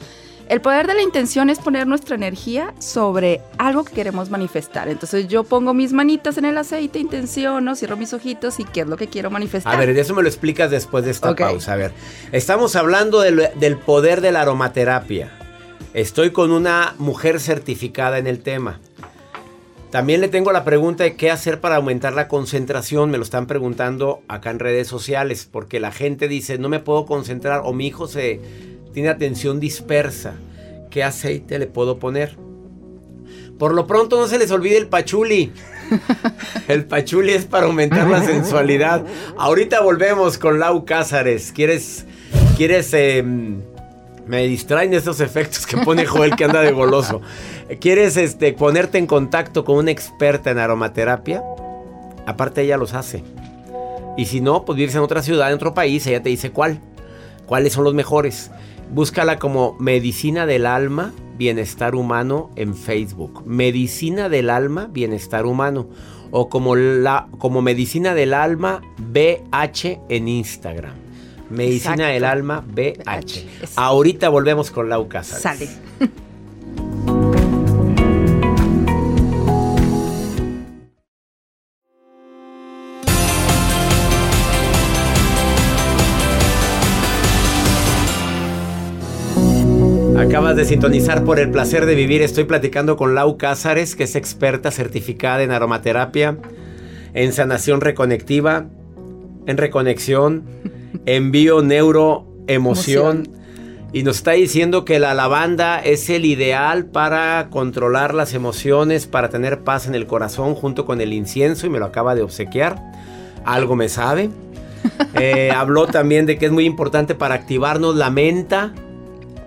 El 0.48 0.60
poder 0.60 0.86
de 0.86 0.94
la 0.94 1.02
intención 1.02 1.50
es 1.50 1.58
poner 1.58 1.88
nuestra 1.88 2.14
energía 2.14 2.72
sobre 2.78 3.40
algo 3.58 3.82
que 3.82 3.92
queremos 3.92 4.30
manifestar. 4.30 4.88
Entonces 4.88 5.26
yo 5.26 5.42
pongo 5.42 5.74
mis 5.74 5.92
manitas 5.92 6.38
en 6.38 6.44
el 6.44 6.56
aceite, 6.56 7.00
intenciono, 7.00 7.74
cierro 7.74 7.96
mis 7.96 8.12
ojitos 8.12 8.60
y 8.60 8.64
qué 8.64 8.82
es 8.82 8.86
lo 8.86 8.96
que 8.96 9.08
quiero 9.08 9.28
manifestar. 9.28 9.74
A 9.74 9.76
ver, 9.76 9.92
de 9.92 10.00
eso 10.00 10.14
me 10.14 10.22
lo 10.22 10.28
explicas 10.28 10.70
después 10.70 11.04
de 11.04 11.10
esta 11.10 11.34
pausa. 11.34 11.72
A 11.72 11.76
ver, 11.76 11.92
estamos 12.30 12.76
hablando 12.76 13.20
del 13.22 13.76
poder 13.84 14.20
de 14.20 14.30
la 14.30 14.42
aromaterapia. 14.42 15.32
Estoy 15.94 16.30
con 16.30 16.52
una 16.52 16.94
mujer 16.98 17.40
certificada 17.40 18.18
en 18.18 18.28
el 18.28 18.38
tema. 18.40 18.78
También 19.96 20.20
le 20.20 20.28
tengo 20.28 20.52
la 20.52 20.62
pregunta 20.62 21.04
de 21.04 21.16
qué 21.16 21.30
hacer 21.30 21.58
para 21.58 21.76
aumentar 21.76 22.12
la 22.12 22.28
concentración. 22.28 23.10
Me 23.10 23.16
lo 23.16 23.24
están 23.24 23.46
preguntando 23.46 24.20
acá 24.28 24.50
en 24.50 24.58
redes 24.58 24.88
sociales, 24.88 25.48
porque 25.50 25.80
la 25.80 25.90
gente 25.90 26.28
dice, 26.28 26.58
no 26.58 26.68
me 26.68 26.80
puedo 26.80 27.06
concentrar 27.06 27.62
o 27.64 27.72
mi 27.72 27.86
hijo 27.86 28.06
se 28.06 28.38
tiene 28.92 29.08
atención 29.08 29.58
dispersa. 29.58 30.34
¿Qué 30.90 31.02
aceite 31.02 31.58
le 31.58 31.66
puedo 31.66 31.98
poner? 31.98 32.36
Por 33.58 33.72
lo 33.72 33.86
pronto 33.86 34.20
no 34.20 34.28
se 34.28 34.38
les 34.38 34.50
olvide 34.50 34.76
el 34.76 34.88
pachuli. 34.88 35.50
El 36.68 36.84
pachuli 36.84 37.32
es 37.32 37.46
para 37.46 37.64
aumentar 37.64 38.06
la 38.06 38.22
sensualidad. 38.22 39.02
Ahorita 39.38 39.80
volvemos 39.80 40.36
con 40.36 40.58
Lau 40.58 40.84
Cázares. 40.84 41.52
¿Quieres, 41.52 42.04
quieres, 42.58 42.92
em, 42.92 43.62
me 44.26 44.46
distraen 44.46 44.92
estos 44.92 45.20
efectos 45.20 45.66
que 45.66 45.76
pone 45.78 46.04
Joel 46.04 46.34
que 46.36 46.44
anda 46.44 46.60
de 46.60 46.72
goloso. 46.72 47.20
¿Quieres 47.80 48.16
este, 48.16 48.52
ponerte 48.52 48.98
en 48.98 49.06
contacto 49.06 49.64
con 49.64 49.76
una 49.76 49.90
experta 49.92 50.50
en 50.50 50.58
aromaterapia? 50.58 51.42
Aparte 52.26 52.62
ella 52.62 52.76
los 52.76 52.94
hace. 52.94 53.22
Y 54.16 54.26
si 54.26 54.40
no, 54.40 54.64
pues 54.64 54.76
vives 54.76 54.94
en 54.94 55.02
otra 55.02 55.22
ciudad, 55.22 55.48
en 55.48 55.54
otro 55.54 55.74
país, 55.74 56.06
ella 56.06 56.22
te 56.22 56.28
dice 56.28 56.50
cuál. 56.50 56.80
¿Cuáles 57.46 57.72
son 57.72 57.84
los 57.84 57.94
mejores? 57.94 58.50
Búscala 58.90 59.38
como 59.38 59.76
Medicina 59.78 60.46
del 60.46 60.66
Alma, 60.66 61.12
Bienestar 61.36 61.94
Humano 61.94 62.50
en 62.56 62.74
Facebook. 62.74 63.44
Medicina 63.46 64.28
del 64.28 64.50
Alma, 64.50 64.88
Bienestar 64.90 65.46
Humano. 65.46 65.88
O 66.32 66.48
como, 66.48 66.74
la, 66.74 67.28
como 67.38 67.62
Medicina 67.62 68.14
del 68.14 68.34
Alma 68.34 68.82
BH 68.98 70.00
en 70.08 70.26
Instagram. 70.26 71.05
Medicina 71.50 71.94
Exacto. 71.94 72.12
del 72.12 72.24
Alma 72.24 72.64
BH. 72.66 73.76
Ahorita 73.76 74.28
volvemos 74.28 74.70
con 74.70 74.88
Lau 74.88 75.08
Cázares. 75.08 75.42
Sale. 75.42 75.68
Acabas 90.18 90.56
de 90.56 90.64
sintonizar 90.64 91.24
por 91.24 91.38
el 91.38 91.50
placer 91.50 91.86
de 91.86 91.94
vivir. 91.94 92.20
Estoy 92.22 92.44
platicando 92.44 92.96
con 92.96 93.14
Lau 93.14 93.38
Cázares, 93.38 93.94
que 93.94 94.04
es 94.04 94.16
experta 94.16 94.70
certificada 94.70 95.42
en 95.42 95.50
aromaterapia, 95.50 96.38
en 97.14 97.32
sanación 97.32 97.80
reconectiva, 97.80 98.66
en 99.46 99.56
reconexión, 99.56 100.44
en 101.06 101.30
bio 101.32 101.62
neuro 101.62 102.26
emoción. 102.46 103.28
Y 103.92 104.02
nos 104.02 104.16
está 104.16 104.32
diciendo 104.32 104.84
que 104.84 104.98
la 104.98 105.14
lavanda 105.14 105.78
es 105.80 106.10
el 106.10 106.24
ideal 106.26 106.86
para 106.86 107.48
controlar 107.50 108.12
las 108.12 108.34
emociones, 108.34 109.06
para 109.06 109.30
tener 109.30 109.60
paz 109.60 109.86
en 109.86 109.94
el 109.94 110.06
corazón 110.06 110.54
junto 110.54 110.84
con 110.84 111.00
el 111.00 111.12
incienso 111.14 111.66
y 111.66 111.70
me 111.70 111.78
lo 111.78 111.86
acaba 111.86 112.14
de 112.14 112.22
obsequiar. 112.22 112.82
Algo 113.44 113.74
me 113.76 113.88
sabe. 113.88 114.30
Eh, 115.18 115.50
habló 115.50 115.86
también 115.88 116.26
de 116.26 116.38
que 116.38 116.46
es 116.46 116.52
muy 116.52 116.64
importante 116.64 117.14
para 117.16 117.34
activarnos 117.34 117.96
la 117.96 118.08
menta, 118.10 118.72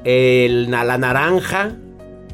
el, 0.03 0.69
la 0.69 0.97
naranja, 0.97 1.71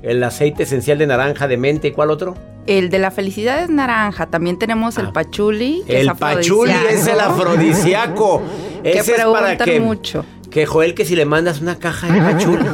el 0.02 0.24
aceite 0.24 0.64
esencial 0.64 0.98
de 0.98 1.06
naranja 1.06 1.48
de 1.48 1.58
menta 1.58 1.86
y 1.88 1.92
cuál 1.92 2.10
otro? 2.10 2.36
El 2.66 2.90
de 2.90 2.98
la 2.98 3.12
felicidad 3.12 3.62
es 3.62 3.70
naranja. 3.70 4.26
También 4.28 4.58
tenemos 4.58 4.98
Ah. 4.98 5.02
el 5.02 5.12
pachuli. 5.12 5.84
que 5.86 6.02
El 6.02 6.10
es 6.10 6.14
pachuli 6.18 6.74
es 6.90 7.06
el 7.08 7.20
afrodisíaco. 7.20 8.42
Que 8.94 9.00
Ese 9.00 9.16
es 9.16 9.24
para 9.26 9.58
que, 9.58 9.80
mucho. 9.80 10.24
que 10.52 10.66
Joel 10.66 10.94
que 10.94 11.06
si 11.06 11.16
le 11.16 11.26
mandas 11.26 11.60
una 11.60 11.78
caja 11.80 12.12
de 12.12 12.22
pachuli, 12.22 12.66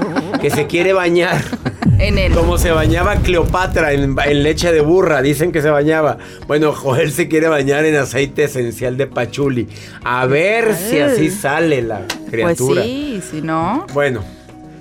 que 0.41 0.49
se 0.49 0.67
quiere 0.67 0.93
bañar. 0.93 1.41
En 1.99 2.17
el. 2.17 2.33
Como 2.33 2.57
se 2.57 2.71
bañaba 2.71 3.17
Cleopatra 3.17 3.93
en, 3.93 4.15
en 4.25 4.43
leche 4.43 4.71
de 4.71 4.81
burra, 4.81 5.21
dicen 5.21 5.51
que 5.51 5.61
se 5.61 5.69
bañaba. 5.69 6.17
Bueno, 6.47 6.71
Joel 6.73 7.11
se 7.11 7.27
quiere 7.27 7.47
bañar 7.47 7.85
en 7.85 7.95
aceite 7.95 8.45
esencial 8.45 8.97
de 8.97 9.05
pachuli. 9.05 9.67
A 10.03 10.25
ver 10.25 10.73
si 10.75 10.97
así 10.99 11.29
sale 11.29 11.83
la 11.83 11.99
Pues 12.07 12.29
criatura. 12.31 12.81
sí, 12.83 13.21
si 13.29 13.41
no. 13.43 13.85
Bueno, 13.93 14.23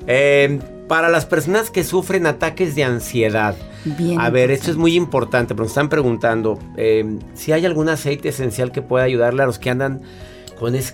eh, 0.06 0.60
para 0.88 1.10
las 1.10 1.26
personas 1.26 1.70
que 1.70 1.84
sufren 1.84 2.26
ataques 2.26 2.74
de 2.74 2.84
ansiedad. 2.84 3.54
Bien. 3.84 4.18
A 4.18 4.30
ver, 4.30 4.50
esto 4.50 4.70
es 4.70 4.76
muy 4.78 4.94
importante, 4.94 5.54
pero 5.54 5.64
nos 5.64 5.72
están 5.72 5.90
preguntando 5.90 6.58
eh, 6.78 7.18
si 7.34 7.52
hay 7.52 7.66
algún 7.66 7.88
aceite 7.90 8.30
esencial 8.30 8.72
que 8.72 8.80
pueda 8.80 9.04
ayudarle 9.04 9.42
a 9.42 9.46
los 9.46 9.58
que 9.58 9.68
andan 9.68 10.00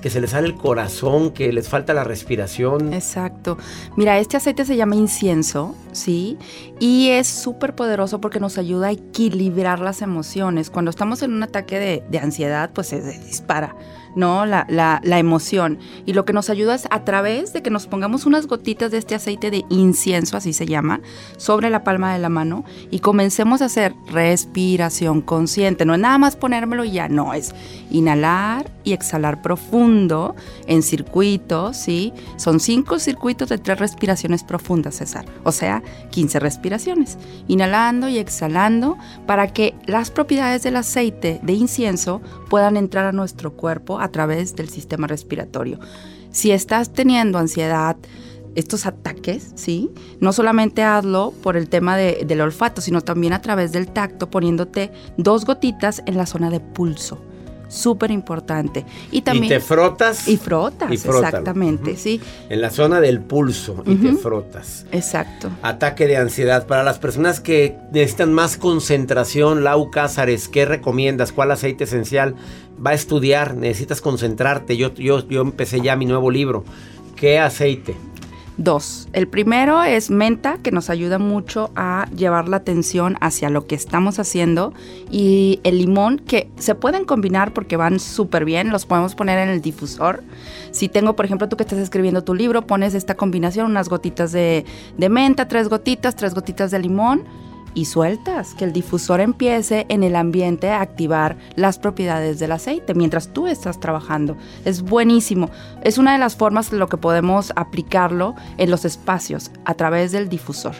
que 0.01 0.11
se 0.11 0.21
les 0.21 0.31
sale 0.31 0.47
el 0.47 0.55
corazón, 0.55 1.33
que 1.33 1.53
les 1.53 1.69
falta 1.69 1.93
la 1.93 2.05
respiración. 2.05 2.93
Exacto. 2.93 3.59
Mira, 3.97 4.19
este 4.19 4.37
aceite 4.37 4.65
se 4.65 4.77
llama 4.77 4.95
incienso, 4.95 5.75
¿sí? 5.91 6.39
Y 6.79 7.09
es 7.09 7.27
súper 7.27 7.75
poderoso 7.75 8.21
porque 8.21 8.39
nos 8.39 8.59
ayuda 8.59 8.89
a 8.89 8.93
equilibrar 8.93 9.81
las 9.81 10.03
emociones. 10.03 10.71
Cuando 10.71 10.91
estamos 10.91 11.23
en 11.23 11.33
un 11.33 11.43
ataque 11.43 12.05
de 12.09 12.19
ansiedad, 12.19 12.71
pues 12.73 12.87
se 12.87 13.01
dispara, 13.01 13.75
¿no? 14.17 14.45
La, 14.47 14.67
la- 14.69 15.01
emoción. 15.19 15.79
Y 16.05 16.13
lo 16.13 16.25
que 16.25 16.33
nos 16.33 16.51
ayuda 16.51 16.75
es 16.75 16.87
a 16.91 17.05
través 17.05 17.53
de 17.53 17.63
que 17.63 17.71
nos 17.71 17.87
pongamos 17.87 18.27
unas 18.27 18.47
gotitas 18.49 18.91
de 18.91 18.99
este 18.99 19.15
aceite 19.15 19.51
de 19.51 19.65
incienso, 19.71 20.37
así 20.37 20.53
se 20.53 20.67
llama, 20.67 21.01
sobre 21.37 21.71
la 21.71 21.85
palma 21.85 22.13
de 22.13 22.19
la 22.19 22.29
mano 22.29 22.65
y 22.91 22.99
comencemos 22.99 23.63
a 23.63 23.67
hacer 23.67 23.95
respiración 24.11 25.21
consciente. 25.23 25.85
No 25.85 25.95
es 25.95 26.01
nada 26.01 26.19
más 26.19 26.37
ponérmelo 26.37 26.85
y 26.85 26.93
ya, 26.93 27.09
no, 27.09 27.33
es 27.35 27.55
inhalar 27.91 28.71
y 28.85 28.93
exhalar 28.93 29.43
profundo 29.43 30.35
en 30.67 30.83
circuitos, 30.83 31.77
¿sí? 31.77 32.13
Son 32.37 32.61
cinco 32.61 32.99
circuitos 32.99 33.49
de 33.49 33.59
tres 33.59 33.79
respiraciones 33.79 34.45
profundas, 34.45 34.97
César. 34.97 35.25
O 35.45 35.53
sea, 35.53 35.83
15 36.11 36.39
respiraciones. 36.41 37.19
Inhalando 37.49 38.09
y 38.09 38.19
exhalando 38.19 38.97
para 39.27 39.53
que 39.53 39.75
las 39.87 40.11
propiedades 40.11 40.63
del 40.63 40.77
aceite 40.77 41.41
de 41.43 41.53
incienso 41.53 42.21
puedan 42.49 42.77
entrar 42.77 43.07
a 43.07 43.13
nuestro 43.13 43.53
cuerpo 43.55 43.99
a 44.07 44.11
través 44.13 44.57
del 44.57 44.69
sistema 44.69 45.07
respiratorio. 45.07 45.79
Si 46.31 46.51
estás 46.51 46.93
teniendo 46.93 47.39
ansiedad, 47.39 47.97
estos 48.55 48.87
ataques, 48.87 49.53
¿sí? 49.55 49.91
No 50.19 50.33
solamente 50.33 50.83
hazlo 50.83 51.35
por 51.43 51.59
el 51.59 51.69
tema 51.69 51.95
de- 51.97 52.25
del 52.27 52.41
olfato, 52.41 52.81
sino 52.81 53.03
también 53.03 53.35
a 53.35 53.43
través 53.43 53.71
del 53.73 53.89
tacto, 53.89 54.31
poniéndote 54.31 54.91
dos 55.19 55.45
gotitas 55.45 56.03
en 56.07 56.17
la 56.17 56.25
zona 56.25 56.49
de 56.49 56.61
pulso. 56.61 57.21
Súper 57.69 58.11
importante. 58.11 58.85
Y 59.11 59.23
también... 59.23 59.47
y 59.47 59.49
te 59.49 59.61
frotas. 59.61 60.29
Y 60.29 60.37
frotas, 60.37 60.91
Y 60.91 60.95
exactamente, 60.95 61.97
sí, 61.97 62.21
En 62.49 62.61
la 62.61 62.71
zona 62.71 63.01
del 63.01 63.21
pulso 63.21 63.83
y 63.87 63.97
te 63.97 64.13
frotas. 64.15 64.87
exacto. 64.93 65.51
Ataque 65.63 66.07
de 66.07 66.17
ansiedad. 66.17 66.67
Para 66.67 66.83
las 66.83 66.99
personas 66.99 67.41
que 67.41 67.77
necesitan 67.93 68.33
más 68.33 68.57
concentración, 68.57 69.65
Lau 69.65 69.91
Cázares, 69.91 70.49
¿qué 70.49 70.65
recomiendas? 70.65 71.33
¿Cuál 71.33 71.51
aceite 71.51 71.85
esencial? 71.85 72.35
Va 72.85 72.91
a 72.91 72.95
estudiar, 72.95 73.57
necesitas 73.57 74.01
concentrarte. 74.01 74.77
Yo, 74.77 74.93
yo, 74.95 75.27
yo 75.29 75.41
empecé 75.41 75.81
ya 75.81 75.97
mi 75.97 76.07
nuevo 76.07 76.31
libro. 76.31 76.65
¿Qué 77.17 77.39
aceite? 77.39 77.97
Dos. 78.59 79.07
El 79.13 79.29
primero 79.29 79.83
es 79.83 80.11
menta, 80.11 80.57
que 80.63 80.73
nos 80.73 80.89
ayuda 80.89 81.19
mucho 81.19 81.71
a 81.77 82.09
llevar 82.17 82.49
la 82.49 82.57
atención 82.57 83.17
hacia 83.21 83.51
lo 83.51 83.67
que 83.67 83.75
estamos 83.75 84.19
haciendo. 84.19 84.73
Y 85.11 85.61
el 85.63 85.77
limón, 85.79 86.19
que 86.19 86.49
se 86.57 86.75
pueden 86.75 87.05
combinar 87.05 87.53
porque 87.53 87.77
van 87.77 88.01
súper 88.01 88.47
bien, 88.47 88.71
los 88.71 88.87
podemos 88.87 89.15
poner 89.15 89.39
en 89.41 89.51
el 89.51 89.61
difusor. 89.61 90.23
Si 90.71 90.89
tengo, 90.89 91.17
por 91.17 91.27
ejemplo, 91.27 91.51
tú 91.51 91.57
que 91.59 91.65
estás 91.65 91.79
escribiendo 91.79 92.25
tu 92.25 92.35
libro, 92.35 92.67
pones 92.67 92.95
esta 92.95 93.15
combinación, 93.15 93.67
unas 93.67 93.91
gotitas 93.91 94.33
de, 94.33 94.65
de 94.97 95.09
menta, 95.11 95.49
tres 95.49 95.69
gotitas, 95.69 96.17
tres 96.17 96.35
gotitas 96.35 96.71
de 96.71 96.79
limón 96.79 97.25
y 97.77 97.85
sueltas, 97.85 98.55
que 98.55 98.65
el 98.65 98.73
difusor 98.73 99.21
empiece 99.21 99.87
en 99.89 100.03
el 100.03 100.17
ambiente 100.17 100.71
a 100.71 100.81
activar 100.81 101.37
las 101.55 101.79
propiedades 101.79 102.41
del 102.41 102.53
aceite 102.53 102.95
mientras 102.95 103.33
tú 103.33 103.47
estás 103.47 103.79
trabajando. 103.79 104.37
Es 104.65 104.83
buenísimo. 104.83 105.51
Es 105.85 105.99
una 105.99 106.15
de 106.15 106.19
las 106.19 106.35
formas 106.35 106.71
de 106.71 106.79
lo 106.79 106.89
que 106.89 106.97
podemos 106.97 107.53
aplicarlo 107.55 108.35
en 108.57 108.71
los 108.71 108.85
espacios 108.85 109.51
a 109.67 109.75
través 109.75 110.11
del 110.11 110.29
difusor. 110.29 110.75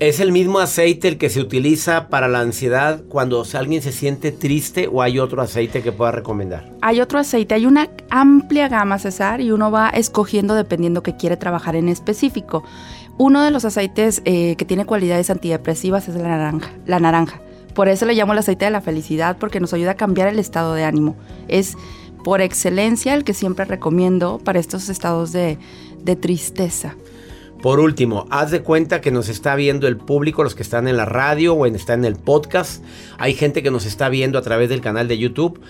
¿Es 0.00 0.20
el 0.20 0.30
mismo 0.30 0.60
aceite 0.60 1.08
el 1.08 1.18
que 1.18 1.28
se 1.28 1.40
utiliza 1.40 2.08
para 2.08 2.28
la 2.28 2.38
ansiedad 2.38 3.02
cuando 3.08 3.44
alguien 3.54 3.82
se 3.82 3.90
siente 3.90 4.30
triste 4.30 4.86
o 4.86 5.02
hay 5.02 5.18
otro 5.18 5.42
aceite 5.42 5.82
que 5.82 5.90
pueda 5.90 6.12
recomendar? 6.12 6.70
Hay 6.82 7.00
otro 7.00 7.18
aceite, 7.18 7.56
hay 7.56 7.66
una 7.66 7.90
amplia 8.08 8.68
gama, 8.68 9.00
César, 9.00 9.40
y 9.40 9.50
uno 9.50 9.72
va 9.72 9.88
escogiendo 9.88 10.54
dependiendo 10.54 11.02
que 11.02 11.16
quiere 11.16 11.36
trabajar 11.36 11.74
en 11.74 11.88
específico. 11.88 12.62
Uno 13.18 13.42
de 13.42 13.50
los 13.50 13.64
aceites 13.64 14.22
eh, 14.24 14.54
que 14.56 14.64
tiene 14.64 14.86
cualidades 14.86 15.28
antidepresivas 15.28 16.08
es 16.08 16.14
la 16.14 16.28
naranja, 16.28 16.70
la 16.86 17.00
naranja. 17.00 17.40
Por 17.74 17.88
eso 17.88 18.06
le 18.06 18.14
llamo 18.14 18.32
el 18.32 18.38
aceite 18.38 18.64
de 18.64 18.70
la 18.70 18.80
felicidad, 18.80 19.38
porque 19.38 19.58
nos 19.58 19.72
ayuda 19.72 19.92
a 19.92 19.96
cambiar 19.96 20.28
el 20.28 20.38
estado 20.38 20.74
de 20.74 20.84
ánimo. 20.84 21.16
Es 21.48 21.76
por 22.22 22.40
excelencia 22.40 23.14
el 23.14 23.24
que 23.24 23.34
siempre 23.34 23.64
recomiendo 23.64 24.38
para 24.38 24.60
estos 24.60 24.88
estados 24.88 25.32
de, 25.32 25.58
de 26.00 26.14
tristeza. 26.14 26.94
Por 27.60 27.80
último, 27.80 28.26
haz 28.30 28.52
de 28.52 28.62
cuenta 28.62 29.00
que 29.00 29.10
nos 29.10 29.28
está 29.28 29.56
viendo 29.56 29.88
el 29.88 29.96
público, 29.96 30.44
los 30.44 30.54
que 30.54 30.62
están 30.62 30.86
en 30.86 30.96
la 30.96 31.04
radio 31.04 31.54
o 31.54 31.66
en, 31.66 31.76
en 31.76 32.04
el 32.04 32.14
podcast. 32.14 32.84
Hay 33.18 33.34
gente 33.34 33.64
que 33.64 33.72
nos 33.72 33.84
está 33.84 34.08
viendo 34.08 34.38
a 34.38 34.42
través 34.42 34.68
del 34.68 34.80
canal 34.80 35.08
de 35.08 35.18
YouTube. 35.18 35.60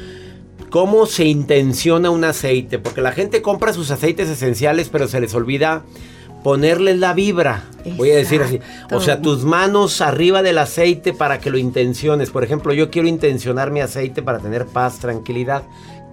¿Cómo 0.69 1.07
se 1.07 1.25
intenciona 1.25 2.11
un 2.11 2.25
aceite? 2.25 2.79
Porque 2.79 3.01
la 3.01 3.13
gente 3.13 3.41
compra 3.41 3.73
sus 3.73 3.91
aceites 3.91 4.29
esenciales, 4.29 4.91
pero 4.91 5.09
se 5.09 5.19
les 5.19 5.35
olvida 5.35 5.85
ponerles 6.43 6.99
la 6.99 7.13
vibra. 7.15 7.65
Voy 7.97 8.11
a 8.11 8.17
decir 8.17 8.43
así. 8.43 8.61
O 8.93 9.01
sea, 9.01 9.21
tus 9.21 9.45
manos 9.45 10.01
arriba 10.01 10.43
del 10.43 10.59
aceite 10.59 11.13
para 11.13 11.39
que 11.39 11.51
lo 11.51 11.59
intenciones. 11.59 12.31
Por 12.31 12.45
ejemplo, 12.45 12.73
yo 12.73 12.91
quiero 12.91 13.09
intencionar 13.09 13.71
mi 13.71 13.81
aceite 13.81 14.23
para 14.23 14.39
tener 14.39 14.67
paz, 14.67 14.99
tranquilidad. 14.99 15.63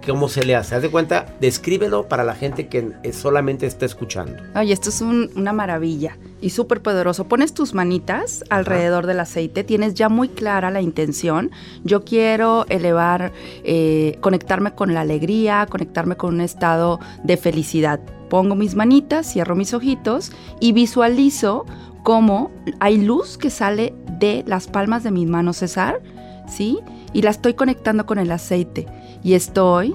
¿Cómo 0.06 0.28
se 0.28 0.44
le 0.44 0.54
hace? 0.54 0.76
Haz 0.76 0.82
de 0.82 0.90
cuenta, 0.90 1.26
descríbelo 1.40 2.08
para 2.08 2.22
la 2.22 2.34
gente 2.34 2.68
que 2.68 2.92
solamente 3.12 3.66
está 3.66 3.86
escuchando. 3.86 4.40
Oye, 4.54 4.72
esto 4.72 4.90
es 4.90 5.00
una 5.00 5.52
maravilla 5.52 6.16
y 6.40 6.50
súper 6.50 6.80
poderoso. 6.80 7.24
Pones 7.24 7.52
tus 7.54 7.74
manitas 7.74 8.44
alrededor 8.48 9.06
del 9.06 9.18
aceite, 9.18 9.64
tienes 9.64 9.94
ya 9.94 10.08
muy 10.08 10.28
clara 10.28 10.70
la 10.70 10.80
intención. 10.80 11.50
Yo 11.82 12.04
quiero 12.04 12.66
elevar, 12.68 13.32
eh, 13.64 14.16
conectarme 14.20 14.74
con 14.76 14.94
la 14.94 15.00
alegría, 15.00 15.66
conectarme 15.68 16.16
con 16.16 16.34
un 16.34 16.40
estado 16.40 17.00
de 17.24 17.36
felicidad. 17.36 17.98
Pongo 18.28 18.54
mis 18.54 18.74
manitas, 18.74 19.32
cierro 19.32 19.54
mis 19.54 19.74
ojitos 19.74 20.32
y 20.60 20.72
visualizo 20.72 21.64
cómo 22.02 22.50
hay 22.80 22.98
luz 22.98 23.38
que 23.38 23.50
sale 23.50 23.94
de 24.18 24.44
las 24.46 24.66
palmas 24.66 25.02
de 25.04 25.10
mis 25.10 25.28
manos, 25.28 25.58
César, 25.58 26.00
¿sí? 26.48 26.78
Y 27.12 27.22
la 27.22 27.30
estoy 27.30 27.54
conectando 27.54 28.06
con 28.06 28.18
el 28.18 28.30
aceite 28.30 28.86
y 29.22 29.34
estoy 29.34 29.94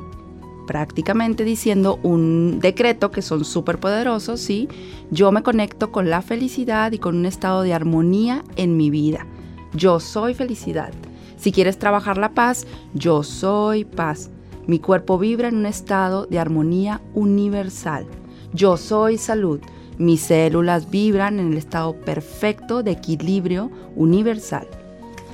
prácticamente 0.68 1.44
diciendo 1.44 2.00
un 2.04 2.60
decreto 2.60 3.12
que 3.12 3.22
son 3.22 3.44
súper 3.46 3.80
poderosos, 3.80 4.40
¿sí? 4.40 4.70
Yo 5.10 5.32
me 5.32 5.44
conecto 5.44 5.92
con 5.92 6.10
la 6.10 6.22
felicidad 6.22 6.92
y 6.92 7.00
con 7.00 7.18
un 7.18 7.26
estado 7.26 7.64
de 7.64 7.74
armonía 7.74 8.44
en 8.56 8.78
mi 8.78 8.90
vida. 8.90 9.26
Yo 9.74 10.00
soy 10.00 10.34
felicidad. 10.34 10.92
Si 11.38 11.52
quieres 11.52 11.80
trabajar 11.80 12.18
la 12.18 12.34
paz, 12.34 12.68
yo 12.94 13.24
soy 13.24 13.86
paz. 13.86 14.30
Mi 14.68 14.80
cuerpo 14.80 15.18
vibra 15.18 15.48
en 15.48 15.58
un 15.58 15.66
estado 15.66 16.26
de 16.26 16.40
armonía 16.40 17.02
universal. 17.14 18.06
Yo 18.54 18.78
soy 18.78 19.18
salud. 19.18 19.60
Mis 19.98 20.22
células 20.22 20.90
vibran 20.90 21.40
en 21.40 21.52
el 21.52 21.58
estado 21.58 21.96
perfecto 21.96 22.84
de 22.84 22.92
equilibrio 22.92 23.72
universal. 23.96 24.68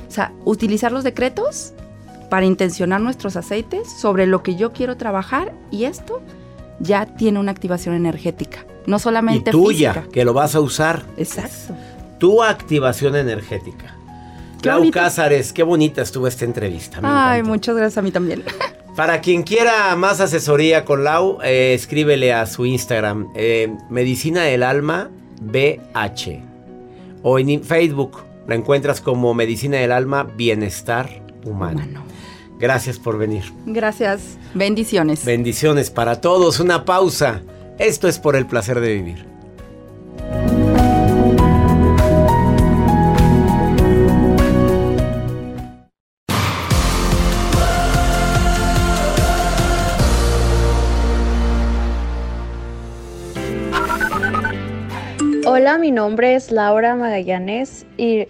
O 0.08 0.12
sea, 0.12 0.34
utilizar 0.46 0.92
los 0.92 1.04
decretos 1.04 1.74
para 2.30 2.46
intencionar 2.46 3.02
nuestros 3.02 3.36
aceites 3.36 3.90
sobre 3.90 4.28
lo 4.28 4.44
que 4.44 4.56
yo 4.56 4.74
quiero 4.74 4.98
trabajar 4.98 5.54
y 5.72 5.86
esto 5.86 6.22
ya 6.80 7.06
tiene 7.06 7.40
una 7.40 7.52
activación 7.52 7.96
energética, 7.96 8.66
no 8.86 9.00
solamente 9.00 9.50
y 9.50 9.54
tuya, 9.54 10.06
que 10.12 10.26
lo 10.26 10.34
vas 10.34 10.56
a 10.56 10.60
usar. 10.60 11.04
Exacto. 11.18 11.76
Tu 12.20 12.44
activación 12.44 13.16
energética. 13.16 13.96
Clau 14.62 14.90
Cázares, 14.92 15.54
qué 15.54 15.64
bonita 15.64 16.02
estuvo 16.02 16.28
esta 16.28 16.46
entrevista. 16.46 17.00
Ay, 17.04 17.44
muchas 17.44 17.76
gracias 17.76 17.98
a 17.98 18.02
mí 18.02 18.12
también. 18.12 18.44
Para 18.98 19.22
quien 19.22 19.44
quiera 19.44 19.96
más 19.96 20.22
asesoría 20.22 20.84
con 20.84 21.04
Lau, 21.04 21.38
eh, 21.44 21.76
escríbele 21.76 22.34
a 22.34 22.48
su 22.48 22.66
Instagram, 22.66 23.28
eh, 23.36 23.72
Medicina 23.92 24.42
del 24.42 24.64
Alma 24.64 25.12
BH. 25.40 26.42
O 27.22 27.38
en 27.38 27.64
Facebook 27.64 28.24
la 28.48 28.56
encuentras 28.56 29.00
como 29.00 29.36
Medicina 29.36 29.78
del 29.78 29.92
Alma 29.92 30.24
Bienestar 30.24 31.22
Humano. 31.46 31.84
Humano. 31.84 32.04
Gracias 32.58 32.98
por 32.98 33.20
venir. 33.20 33.44
Gracias. 33.68 34.40
Bendiciones. 34.56 35.24
Bendiciones 35.24 35.92
para 35.92 36.20
todos. 36.20 36.60
Una 36.60 36.84
pausa. 36.84 37.44
Esto 37.78 38.08
es 38.08 38.18
por 38.18 38.36
el 38.36 38.48
placer 38.48 38.80
de 38.80 38.96
vivir. 38.96 39.37
Hola, 55.68 55.80
mi 55.80 55.92
nombre 55.92 56.34
es 56.34 56.50
Laura 56.50 56.96
Magallanes 56.96 57.86
y 57.98 58.26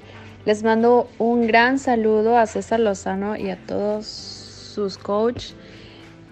les 0.46 0.64
mando 0.64 1.08
un 1.20 1.46
gran 1.46 1.78
saludo 1.78 2.36
a 2.36 2.48
César 2.48 2.80
Lozano 2.80 3.36
y 3.36 3.52
a 3.52 3.58
todos 3.68 4.08
sus 4.08 4.98
coaches. 4.98 5.54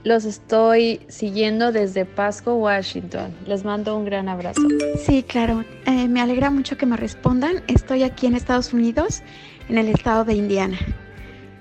Los 0.03 0.25
estoy 0.25 0.99
siguiendo 1.07 1.71
desde 1.71 2.05
Pasco, 2.05 2.55
Washington. 2.55 3.31
Les 3.45 3.63
mando 3.63 3.95
un 3.95 4.05
gran 4.05 4.27
abrazo. 4.27 4.63
Sí, 4.97 5.21
claro. 5.21 5.63
Eh, 5.85 6.07
me 6.07 6.21
alegra 6.21 6.49
mucho 6.49 6.75
que 6.75 6.87
me 6.87 6.97
respondan. 6.97 7.61
Estoy 7.67 8.01
aquí 8.01 8.25
en 8.25 8.33
Estados 8.33 8.73
Unidos, 8.73 9.21
en 9.69 9.77
el 9.77 9.89
estado 9.89 10.25
de 10.25 10.33
Indiana. 10.33 10.79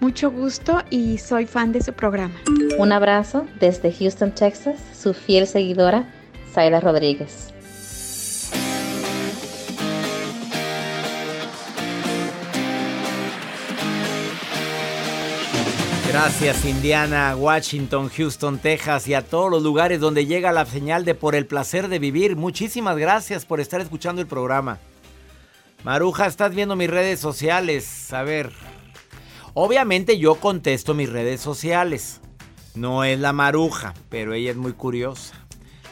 Mucho 0.00 0.30
gusto 0.30 0.83
y 0.88 1.18
soy 1.18 1.44
fan 1.44 1.70
de 1.70 1.83
su 1.83 1.92
programa. 1.92 2.35
Un 2.78 2.92
abrazo 2.92 3.46
desde 3.61 3.92
Houston, 3.92 4.33
Texas, 4.33 4.76
su 4.94 5.12
fiel 5.12 5.46
seguidora, 5.46 6.09
Zayla 6.54 6.80
Rodríguez. 6.80 7.54
Gracias 16.14 16.64
Indiana, 16.64 17.35
Washington, 17.37 18.09
Houston, 18.09 18.61
Texas 18.61 19.09
y 19.09 19.14
a 19.14 19.22
todos 19.22 19.50
los 19.50 19.64
lugares 19.64 19.98
donde 19.98 20.27
llega 20.27 20.53
la 20.53 20.64
señal 20.64 21.05
de 21.05 21.16
por 21.16 21.35
el 21.35 21.44
placer 21.44 21.88
de 21.88 21.98
vivir. 21.98 22.37
Muchísimas 22.37 22.96
gracias 22.96 23.44
por 23.44 23.59
estar 23.59 23.81
escuchando 23.81 24.22
el 24.22 24.29
programa. 24.29 24.79
Maruja, 25.83 26.27
estás 26.27 26.55
viendo 26.55 26.77
mis 26.77 26.88
redes 26.88 27.18
sociales. 27.18 28.12
A 28.12 28.22
ver. 28.22 28.53
Obviamente 29.55 30.16
yo 30.16 30.37
contesto 30.37 30.94
mis 30.94 31.11
redes 31.11 31.40
sociales. 31.40 32.20
No 32.77 33.03
es 33.03 33.18
la 33.18 33.33
Maruja, 33.33 33.92
pero 34.09 34.35
ella 34.35 34.53
es 34.53 34.57
muy 34.57 34.72
curiosa. 34.72 35.43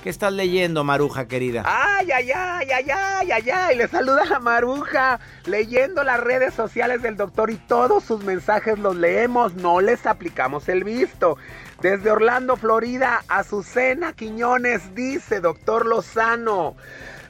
¿Qué 0.03 0.11
estás 0.11 0.33
leyendo, 0.33 0.83
Maruja 0.83 1.29
querida? 1.29 1.63
Ay, 1.65 2.11
ay, 2.11 2.33
ay, 2.33 2.69
ay, 2.73 2.91
ay, 2.91 3.31
ay, 3.31 3.51
ay. 3.51 3.77
Le 3.77 3.87
saluda 3.87 4.25
la 4.25 4.41
Maruja. 4.41 5.21
Leyendo 5.47 6.03
las 6.03 6.19
redes 6.19 6.55
sociales 6.55 7.03
del 7.03 7.17
doctor 7.17 7.51
y 7.53 7.57
todos 7.57 8.03
sus 8.03 8.25
mensajes 8.25 8.81
los 8.81 8.97
leemos, 8.97 9.55
no 9.55 9.81
les 9.81 10.05
aplicamos 10.07 10.69
el 10.69 10.83
visto. 10.83 11.37
Desde 11.83 12.11
Orlando, 12.11 12.57
Florida, 12.57 13.23
Azucena 13.29 14.13
Quiñones 14.13 14.93
dice, 14.97 15.39
doctor 15.39 15.87
Lozano, 15.87 16.75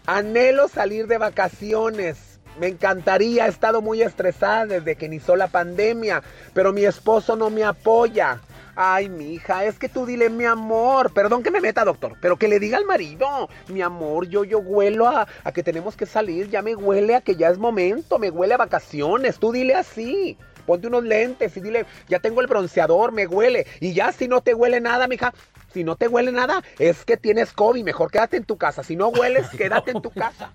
anhelo 0.07 0.67
salir 0.67 1.09
de 1.09 1.19
vacaciones. 1.19 2.41
Me 2.59 2.69
encantaría, 2.69 3.47
he 3.47 3.51
estado 3.51 3.83
muy 3.83 4.01
estresada 4.01 4.65
desde 4.65 4.97
que 4.97 5.07
inició 5.07 5.37
la 5.37 5.49
pandemia, 5.49 6.23
pero 6.55 6.73
mi 6.73 6.87
esposo 6.87 7.37
no 7.37 7.51
me 7.51 7.65
apoya. 7.65 8.41
Ay, 8.75 9.09
mi 9.09 9.35
hija, 9.35 9.67
es 9.67 9.79
que 9.79 9.89
tú 9.89 10.07
dile 10.07 10.31
mi 10.31 10.45
amor. 10.47 11.13
Perdón 11.13 11.43
que 11.43 11.51
me 11.51 11.61
meta, 11.61 11.85
doctor, 11.85 12.17
pero 12.21 12.37
que 12.37 12.49
le 12.49 12.59
diga 12.59 12.79
al 12.79 12.87
marido, 12.87 13.49
mi 13.69 13.83
amor, 13.83 14.29
yo 14.29 14.45
yo 14.45 14.61
huelo 14.61 15.09
a, 15.09 15.27
a 15.45 15.53
que 15.53 15.63
tenemos 15.63 15.95
que 15.95 16.07
salir, 16.07 16.49
ya 16.49 16.63
me 16.63 16.75
huele 16.75 17.15
a 17.15 17.21
que 17.21 17.37
ya 17.37 17.51
es 17.51 17.59
momento, 17.59 18.19
me 18.19 18.31
huele 18.31 18.55
a 18.55 18.59
vacaciones. 18.59 19.39
Tú 19.39 19.53
dile 19.53 19.75
así. 19.75 20.39
Ponte 20.67 20.87
unos 20.87 21.03
lentes 21.05 21.57
y 21.57 21.61
dile, 21.61 21.87
ya 22.09 22.21
tengo 22.21 22.41
el 22.41 22.47
bronceador, 22.47 23.13
me 23.13 23.27
huele. 23.27 23.67
Y 23.81 23.95
ya 23.95 24.13
si 24.13 24.29
no 24.29 24.41
te 24.41 24.55
huele 24.55 24.81
nada, 24.81 25.09
mija, 25.09 25.35
Si 25.75 25.85
no 25.85 25.97
te 25.97 26.07
huele 26.07 26.33
nada, 26.33 26.63
es 26.79 27.05
que 27.05 27.17
tienes 27.17 27.53
COVID. 27.53 27.83
Mejor 27.83 28.11
quédate 28.11 28.37
en 28.37 28.45
tu 28.45 28.57
casa. 28.59 28.83
Si 28.83 28.95
no 28.95 29.09
hueles, 29.09 29.49
quédate 29.59 29.91
en 29.91 30.03
tu 30.03 30.11
casa. 30.11 30.53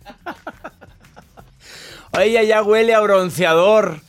Ella 2.13 2.43
ya 2.43 2.63
huele 2.63 2.93
a 2.93 2.99
bronceador. 2.99 3.99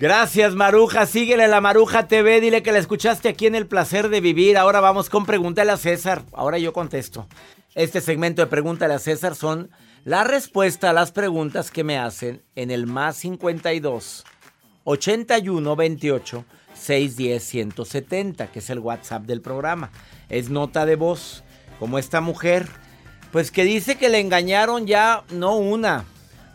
Gracias, 0.00 0.54
Maruja. 0.54 1.04
Síguele 1.04 1.44
a 1.44 1.48
la 1.48 1.60
Maruja 1.60 2.08
TV. 2.08 2.40
Dile 2.40 2.62
que 2.62 2.72
la 2.72 2.78
escuchaste 2.78 3.28
aquí 3.28 3.44
en 3.44 3.54
El 3.54 3.66
Placer 3.66 4.08
de 4.08 4.22
Vivir. 4.22 4.56
Ahora 4.56 4.80
vamos 4.80 5.10
con 5.10 5.26
Pregúntale 5.26 5.72
a 5.72 5.76
César. 5.76 6.22
Ahora 6.32 6.56
yo 6.56 6.72
contesto. 6.72 7.28
Este 7.74 8.00
segmento 8.00 8.40
de 8.40 8.46
Pregúntale 8.46 8.94
a 8.94 8.98
César 8.98 9.34
son 9.34 9.70
la 10.06 10.24
respuesta 10.24 10.88
a 10.88 10.94
las 10.94 11.12
preguntas 11.12 11.70
que 11.70 11.84
me 11.84 11.98
hacen 11.98 12.42
en 12.56 12.70
el 12.70 12.86
más 12.86 13.18
52 13.18 14.24
81 14.84 15.76
28 15.76 16.44
610 16.72 17.44
170, 17.44 18.46
que 18.52 18.60
es 18.60 18.70
el 18.70 18.78
WhatsApp 18.78 19.24
del 19.24 19.42
programa. 19.42 19.90
Es 20.30 20.48
nota 20.48 20.86
de 20.86 20.96
voz, 20.96 21.44
como 21.78 21.98
esta 21.98 22.22
mujer, 22.22 22.66
pues 23.32 23.50
que 23.50 23.64
dice 23.64 23.98
que 23.98 24.08
le 24.08 24.20
engañaron 24.20 24.86
ya 24.86 25.24
no 25.30 25.56
una, 25.56 26.06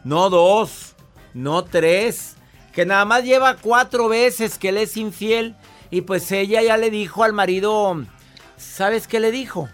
no 0.04 0.32
dos, 0.32 0.96
no 1.36 1.64
tres, 1.64 2.35
que 2.76 2.86
nada 2.86 3.06
más 3.06 3.24
lleva 3.24 3.56
cuatro 3.56 4.10
veces 4.10 4.60
que 4.60 4.70
él 4.70 4.78
es 4.78 4.98
infiel 4.98 5.56
y 5.90 6.02
pues 6.02 6.30
ella 6.34 6.62
ya 6.62 6.76
le 6.76 6.90
dijo 6.92 7.24
al 7.24 7.32
marido, 7.32 8.04
¿sabes 8.58 9.08
qué 9.08 9.22
le 9.22 9.32
dijo? 9.32 9.70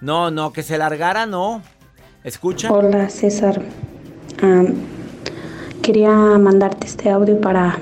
No, 0.00 0.30
no, 0.30 0.52
que 0.52 0.62
se 0.62 0.78
largara, 0.78 1.26
no. 1.26 1.62
Escucha. 2.22 2.72
Hola 2.72 3.10
César, 3.10 3.60
quería 5.82 6.12
mandarte 6.12 6.86
este 6.86 7.10
audio 7.10 7.40
para 7.40 7.76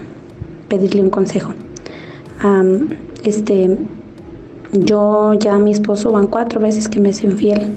pedirle 0.69 1.03
un 1.03 1.11
consejo. 1.11 1.53
Este, 3.25 3.77
yo 4.73 5.35
ya 5.35 5.59
mi 5.59 5.73
esposo 5.73 6.13
van 6.13 6.29
cuatro 6.29 6.61
veces 6.61 6.89
que 6.89 6.99
me 6.99 7.11
es 7.11 7.23
infiel. 7.23 7.75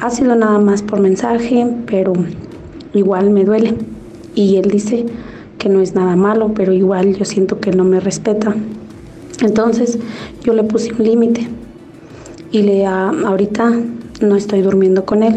Ha 0.00 0.10
sido 0.10 0.34
nada 0.36 0.58
más 0.58 0.82
por 0.82 1.00
mensaje, 1.00 1.66
pero 1.86 2.12
igual 2.92 3.30
me 3.30 3.44
duele. 3.44 3.74
Y 4.34 4.56
él 4.56 4.70
dice 4.70 5.06
no 5.68 5.80
es 5.80 5.94
nada 5.94 6.16
malo, 6.16 6.52
pero 6.54 6.72
igual 6.72 7.16
yo 7.16 7.24
siento 7.24 7.60
que 7.60 7.70
no 7.72 7.84
me 7.84 8.00
respeta. 8.00 8.54
Entonces 9.42 9.98
yo 10.42 10.52
le 10.54 10.64
puse 10.64 10.92
un 10.92 11.04
límite 11.04 11.48
y 12.52 12.62
le 12.62 12.86
a- 12.86 13.08
ahorita 13.10 13.72
no 14.20 14.36
estoy 14.36 14.62
durmiendo 14.62 15.04
con 15.04 15.22
él 15.22 15.36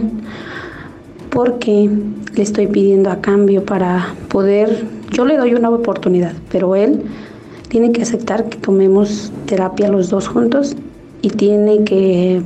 porque 1.29 1.89
le 2.35 2.41
estoy 2.43 2.67
pidiendo 2.67 3.09
a 3.09 3.17
cambio 3.21 3.65
para 3.65 4.13
poder, 4.29 4.85
yo 5.11 5.25
le 5.25 5.37
doy 5.37 5.53
una 5.53 5.69
oportunidad, 5.69 6.33
pero 6.51 6.75
él 6.75 7.01
tiene 7.69 7.91
que 7.91 8.01
aceptar 8.01 8.49
que 8.49 8.57
tomemos 8.57 9.31
terapia 9.45 9.89
los 9.89 10.09
dos 10.09 10.27
juntos 10.27 10.75
y 11.21 11.29
tiene 11.29 11.83
que 11.83 12.41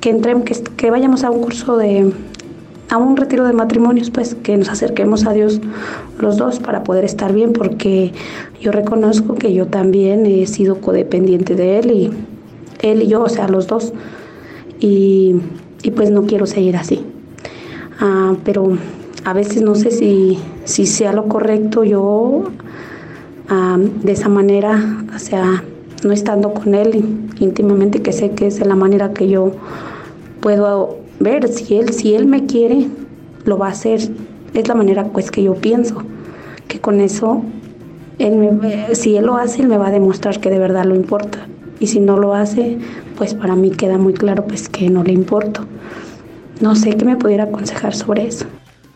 que 0.00 0.10
entremos, 0.10 0.44
que, 0.44 0.54
que 0.76 0.90
vayamos 0.90 1.24
a 1.24 1.30
un 1.30 1.40
curso 1.40 1.78
de, 1.78 2.12
a 2.90 2.96
un 2.96 3.16
retiro 3.16 3.44
de 3.44 3.52
matrimonios, 3.52 4.10
pues 4.10 4.34
que 4.34 4.56
nos 4.56 4.68
acerquemos 4.68 5.26
a 5.26 5.32
Dios 5.32 5.60
los 6.18 6.36
dos 6.36 6.58
para 6.58 6.84
poder 6.84 7.04
estar 7.04 7.32
bien, 7.32 7.52
porque 7.52 8.12
yo 8.60 8.72
reconozco 8.72 9.34
que 9.34 9.52
yo 9.52 9.66
también 9.66 10.26
he 10.26 10.46
sido 10.46 10.80
codependiente 10.80 11.54
de 11.54 11.78
él 11.78 11.90
y 11.90 12.10
él 12.82 13.02
y 13.02 13.06
yo, 13.06 13.22
o 13.22 13.28
sea, 13.28 13.48
los 13.48 13.66
dos, 13.66 13.92
y, 14.80 15.36
y 15.82 15.90
pues 15.90 16.10
no 16.10 16.24
quiero 16.26 16.46
seguir 16.46 16.76
así. 16.76 17.04
Ah, 18.00 18.34
pero 18.44 18.76
a 19.24 19.32
veces 19.32 19.62
no 19.62 19.74
sé 19.74 19.90
si, 19.90 20.38
si 20.64 20.86
sea 20.86 21.12
lo 21.12 21.28
correcto 21.28 21.84
yo 21.84 22.44
ah, 23.48 23.78
de 23.78 24.12
esa 24.12 24.28
manera, 24.28 25.04
o 25.14 25.18
sea, 25.18 25.64
no 26.04 26.12
estando 26.12 26.52
con 26.52 26.74
él 26.74 27.04
íntimamente, 27.38 28.02
que 28.02 28.12
sé 28.12 28.32
que 28.32 28.48
es 28.48 28.58
de 28.58 28.66
la 28.66 28.74
manera 28.74 29.12
que 29.12 29.28
yo 29.28 29.52
puedo 30.40 31.03
ver 31.20 31.48
si 31.48 31.76
él, 31.76 31.92
si 31.92 32.14
él 32.14 32.26
me 32.26 32.46
quiere, 32.46 32.88
lo 33.44 33.58
va 33.58 33.68
a 33.68 33.70
hacer. 33.70 34.00
Es 34.52 34.68
la 34.68 34.74
manera 34.74 35.04
pues 35.04 35.30
que 35.30 35.42
yo 35.42 35.54
pienso, 35.54 36.02
que 36.68 36.80
con 36.80 37.00
eso, 37.00 37.42
él 38.18 38.90
si 38.92 39.16
él 39.16 39.26
lo 39.26 39.36
hace, 39.36 39.62
él 39.62 39.68
me 39.68 39.78
va 39.78 39.88
a 39.88 39.90
demostrar 39.90 40.40
que 40.40 40.50
de 40.50 40.58
verdad 40.58 40.84
lo 40.84 40.94
importa. 40.94 41.46
Y 41.80 41.88
si 41.88 42.00
no 42.00 42.16
lo 42.16 42.34
hace, 42.34 42.78
pues 43.16 43.34
para 43.34 43.56
mí 43.56 43.70
queda 43.70 43.98
muy 43.98 44.14
claro 44.14 44.46
pues 44.46 44.68
que 44.68 44.88
no 44.90 45.02
le 45.02 45.12
importo. 45.12 45.66
No 46.60 46.76
sé 46.76 46.96
qué 46.96 47.04
me 47.04 47.16
pudiera 47.16 47.44
aconsejar 47.44 47.94
sobre 47.94 48.26
eso. 48.26 48.46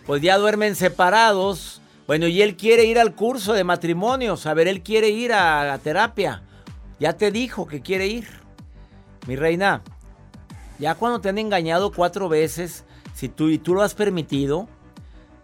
Pues 0.06 0.22
ya 0.22 0.38
duermen 0.38 0.74
separados. 0.74 1.82
Bueno, 2.06 2.26
y 2.28 2.40
él 2.40 2.56
quiere 2.56 2.84
ir 2.84 2.98
al 2.98 3.14
curso 3.14 3.52
de 3.52 3.64
matrimonios. 3.64 4.46
A 4.46 4.54
ver, 4.54 4.68
él 4.68 4.82
quiere 4.82 5.10
ir 5.10 5.32
a 5.32 5.64
la 5.64 5.78
terapia. 5.78 6.42
Ya 7.00 7.12
te 7.12 7.30
dijo 7.30 7.66
que 7.66 7.82
quiere 7.82 8.06
ir. 8.06 8.26
Mi 9.26 9.36
reina, 9.36 9.82
ya 10.78 10.94
cuando 10.94 11.20
te 11.20 11.28
han 11.28 11.38
engañado 11.38 11.92
cuatro 11.92 12.28
veces, 12.28 12.84
si 13.14 13.28
tú 13.28 13.48
y 13.48 13.58
tú 13.58 13.74
lo 13.74 13.82
has 13.82 13.94
permitido, 13.94 14.68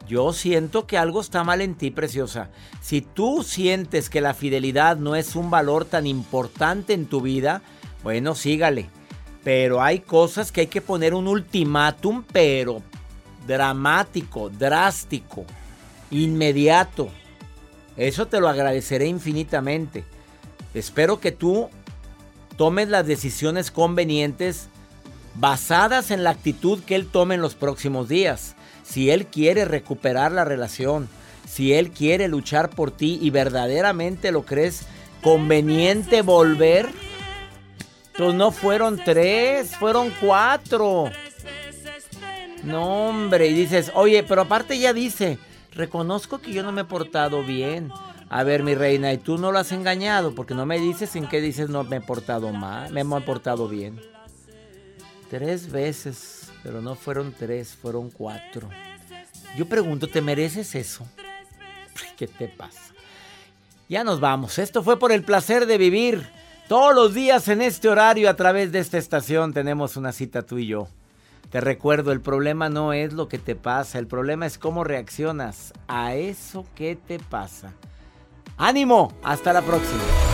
yo 0.07 0.33
siento 0.33 0.87
que 0.87 0.99
algo 0.99 1.20
está 1.20 1.44
mal 1.44 1.61
en 1.61 1.75
ti, 1.75 1.90
preciosa. 1.90 2.51
Si 2.81 3.01
tú 3.01 3.42
sientes 3.42 4.11
que 4.11 4.20
la 4.20 4.35
fidelidad 4.35 4.97
no 4.97 5.16
es 5.16 5.35
un 5.35 5.51
valor 5.51 5.85
tan 5.87 6.07
importante 6.07 6.92
en 6.92 7.07
tu 7.07 7.20
vida, 7.20 7.62
bueno, 8.03 8.35
sígale. 8.35 8.90
Pero 9.42 9.83
hay 9.83 10.01
cosas 10.01 10.53
que 10.53 10.62
hay 10.62 10.66
que 10.66 10.81
poner 10.81 11.14
un 11.14 11.27
ultimátum, 11.27 12.23
pero 12.33 12.83
dramático, 13.47 14.51
drástico, 14.51 15.44
inmediato. 16.11 17.09
Eso 17.97 18.27
te 18.27 18.40
lo 18.40 18.49
agradeceré 18.49 19.07
infinitamente. 19.07 20.05
Espero 20.75 21.20
que 21.20 21.33
tú 21.33 21.68
tomes 22.57 22.88
las 22.88 23.07
decisiones 23.07 23.70
convenientes 23.70 24.68
basadas 25.35 26.11
en 26.11 26.25
la 26.25 26.31
actitud 26.31 26.83
que 26.83 26.94
él 26.94 27.07
tome 27.07 27.35
en 27.35 27.40
los 27.42 27.55
próximos 27.55 28.09
días. 28.09 28.55
Si 28.85 29.11
él 29.11 29.27
quiere 29.27 29.64
recuperar 29.64 30.33
la 30.33 30.44
relación, 30.44 31.09
si 31.47 31.73
él 31.73 31.90
quiere 31.90 32.29
luchar 32.29 32.70
por 32.70 32.90
ti 32.90 33.18
y 33.20 33.31
verdaderamente 33.31 34.33
lo 34.33 34.44
crees 34.44 34.87
conveniente 35.23 36.23
volver, 36.23 36.88
pues 38.16 38.35
no 38.35 38.53
fueron 38.53 39.01
tres, 39.03 39.77
fueron 39.77 40.12
cuatro. 40.20 41.11
No, 42.62 43.09
hombre, 43.09 43.49
y 43.49 43.55
dices, 43.55 43.92
oye, 43.94 44.23
pero 44.23 44.42
aparte 44.42 44.79
ya 44.79 44.92
dice, 44.92 45.38
reconozco 45.73 46.38
que 46.38 46.53
yo 46.53 46.62
no 46.62 46.73
me 46.73 46.83
he 46.83 46.85
portado 46.85 47.42
bien. 47.42 47.90
A 48.31 48.42
ver, 48.42 48.62
mi 48.62 48.75
reina, 48.75 49.12
y 49.12 49.18
tú 49.18 49.38
no 49.38 49.53
lo 49.53 49.59
has 49.59 49.70
engañado, 49.73 50.35
porque 50.35 50.55
no 50.55 50.64
me 50.66 50.79
dices 50.79 51.14
en 51.14 51.29
qué 51.29 51.40
dices 51.40 51.68
no 51.68 51.85
me 51.85 51.97
he 51.97 52.01
portado 52.01 52.53
mal, 52.53 52.90
me 52.92 53.03
he 53.03 53.20
portado 53.20 53.68
bien. 53.68 54.13
Tres 55.35 55.68
veces, 55.73 56.53
pero 56.62 56.81
no 56.81 56.94
fueron 56.94 57.35
tres, 57.37 57.75
fueron 57.75 58.09
cuatro. 58.09 58.70
Yo 59.57 59.68
pregunto, 59.68 60.07
¿te 60.07 60.20
mereces 60.20 60.77
eso? 60.77 61.05
¿Qué 62.16 62.29
te 62.29 62.47
pasa? 62.47 62.94
Ya 63.88 64.05
nos 64.05 64.20
vamos. 64.20 64.61
Esto 64.61 64.85
fue 64.85 64.97
por 64.97 65.11
el 65.11 65.25
placer 65.25 65.66
de 65.66 65.77
vivir. 65.77 66.25
Todos 66.68 66.94
los 66.94 67.14
días 67.14 67.49
en 67.49 67.62
este 67.62 67.88
horario 67.88 68.31
a 68.31 68.37
través 68.37 68.70
de 68.70 68.79
esta 68.79 68.97
estación 68.97 69.53
tenemos 69.53 69.97
una 69.97 70.12
cita 70.12 70.42
tú 70.42 70.59
y 70.59 70.68
yo. 70.68 70.87
Te 71.51 71.61
recuerdo, 71.61 72.12
el 72.12 72.20
problema 72.20 72.68
no 72.68 72.92
es 72.92 73.12
lo 73.12 73.27
que 73.27 73.38
te 73.38 73.57
pasa, 73.57 73.99
el 73.99 74.07
problema 74.07 74.47
es 74.47 74.57
cómo 74.57 74.85
reaccionas 74.85 75.73
a 75.88 76.14
eso 76.14 76.64
que 76.77 76.94
te 76.94 77.18
pasa. 77.18 77.73
ánimo, 78.57 79.12
hasta 79.25 79.53
la 79.53 79.62
próxima. 79.62 80.34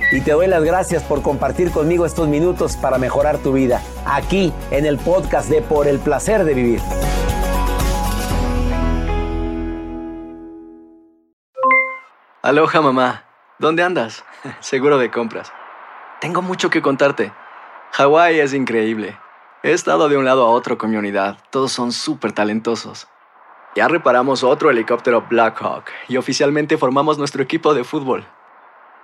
Y 0.11 0.19
te 0.19 0.31
doy 0.31 0.47
las 0.47 0.61
gracias 0.61 1.03
por 1.03 1.21
compartir 1.21 1.71
conmigo 1.71 2.05
estos 2.05 2.27
minutos 2.27 2.75
para 2.75 2.97
mejorar 2.97 3.37
tu 3.37 3.53
vida, 3.53 3.81
aquí 4.05 4.51
en 4.69 4.85
el 4.85 4.97
podcast 4.97 5.49
de 5.49 5.61
Por 5.61 5.87
el 5.87 5.99
Placer 5.99 6.43
de 6.43 6.53
Vivir. 6.53 6.81
Aloha 12.41 12.81
mamá, 12.81 13.23
¿dónde 13.57 13.83
andas? 13.83 14.25
Seguro 14.59 14.97
de 14.97 15.09
compras. 15.09 15.53
Tengo 16.19 16.41
mucho 16.41 16.69
que 16.69 16.81
contarte. 16.81 17.31
Hawái 17.93 18.41
es 18.41 18.53
increíble. 18.53 19.17
He 19.63 19.71
estado 19.71 20.09
de 20.09 20.17
un 20.17 20.25
lado 20.25 20.45
a 20.45 20.49
otro 20.49 20.77
con 20.77 20.91
mi 20.91 20.97
unidad. 20.97 21.37
Todos 21.51 21.71
son 21.71 21.93
súper 21.93 22.33
talentosos. 22.33 23.07
Ya 23.75 23.87
reparamos 23.87 24.43
otro 24.43 24.69
helicóptero 24.69 25.25
Blackhawk 25.29 25.85
y 26.09 26.17
oficialmente 26.17 26.77
formamos 26.77 27.17
nuestro 27.17 27.41
equipo 27.41 27.73
de 27.73 27.85
fútbol. 27.85 28.25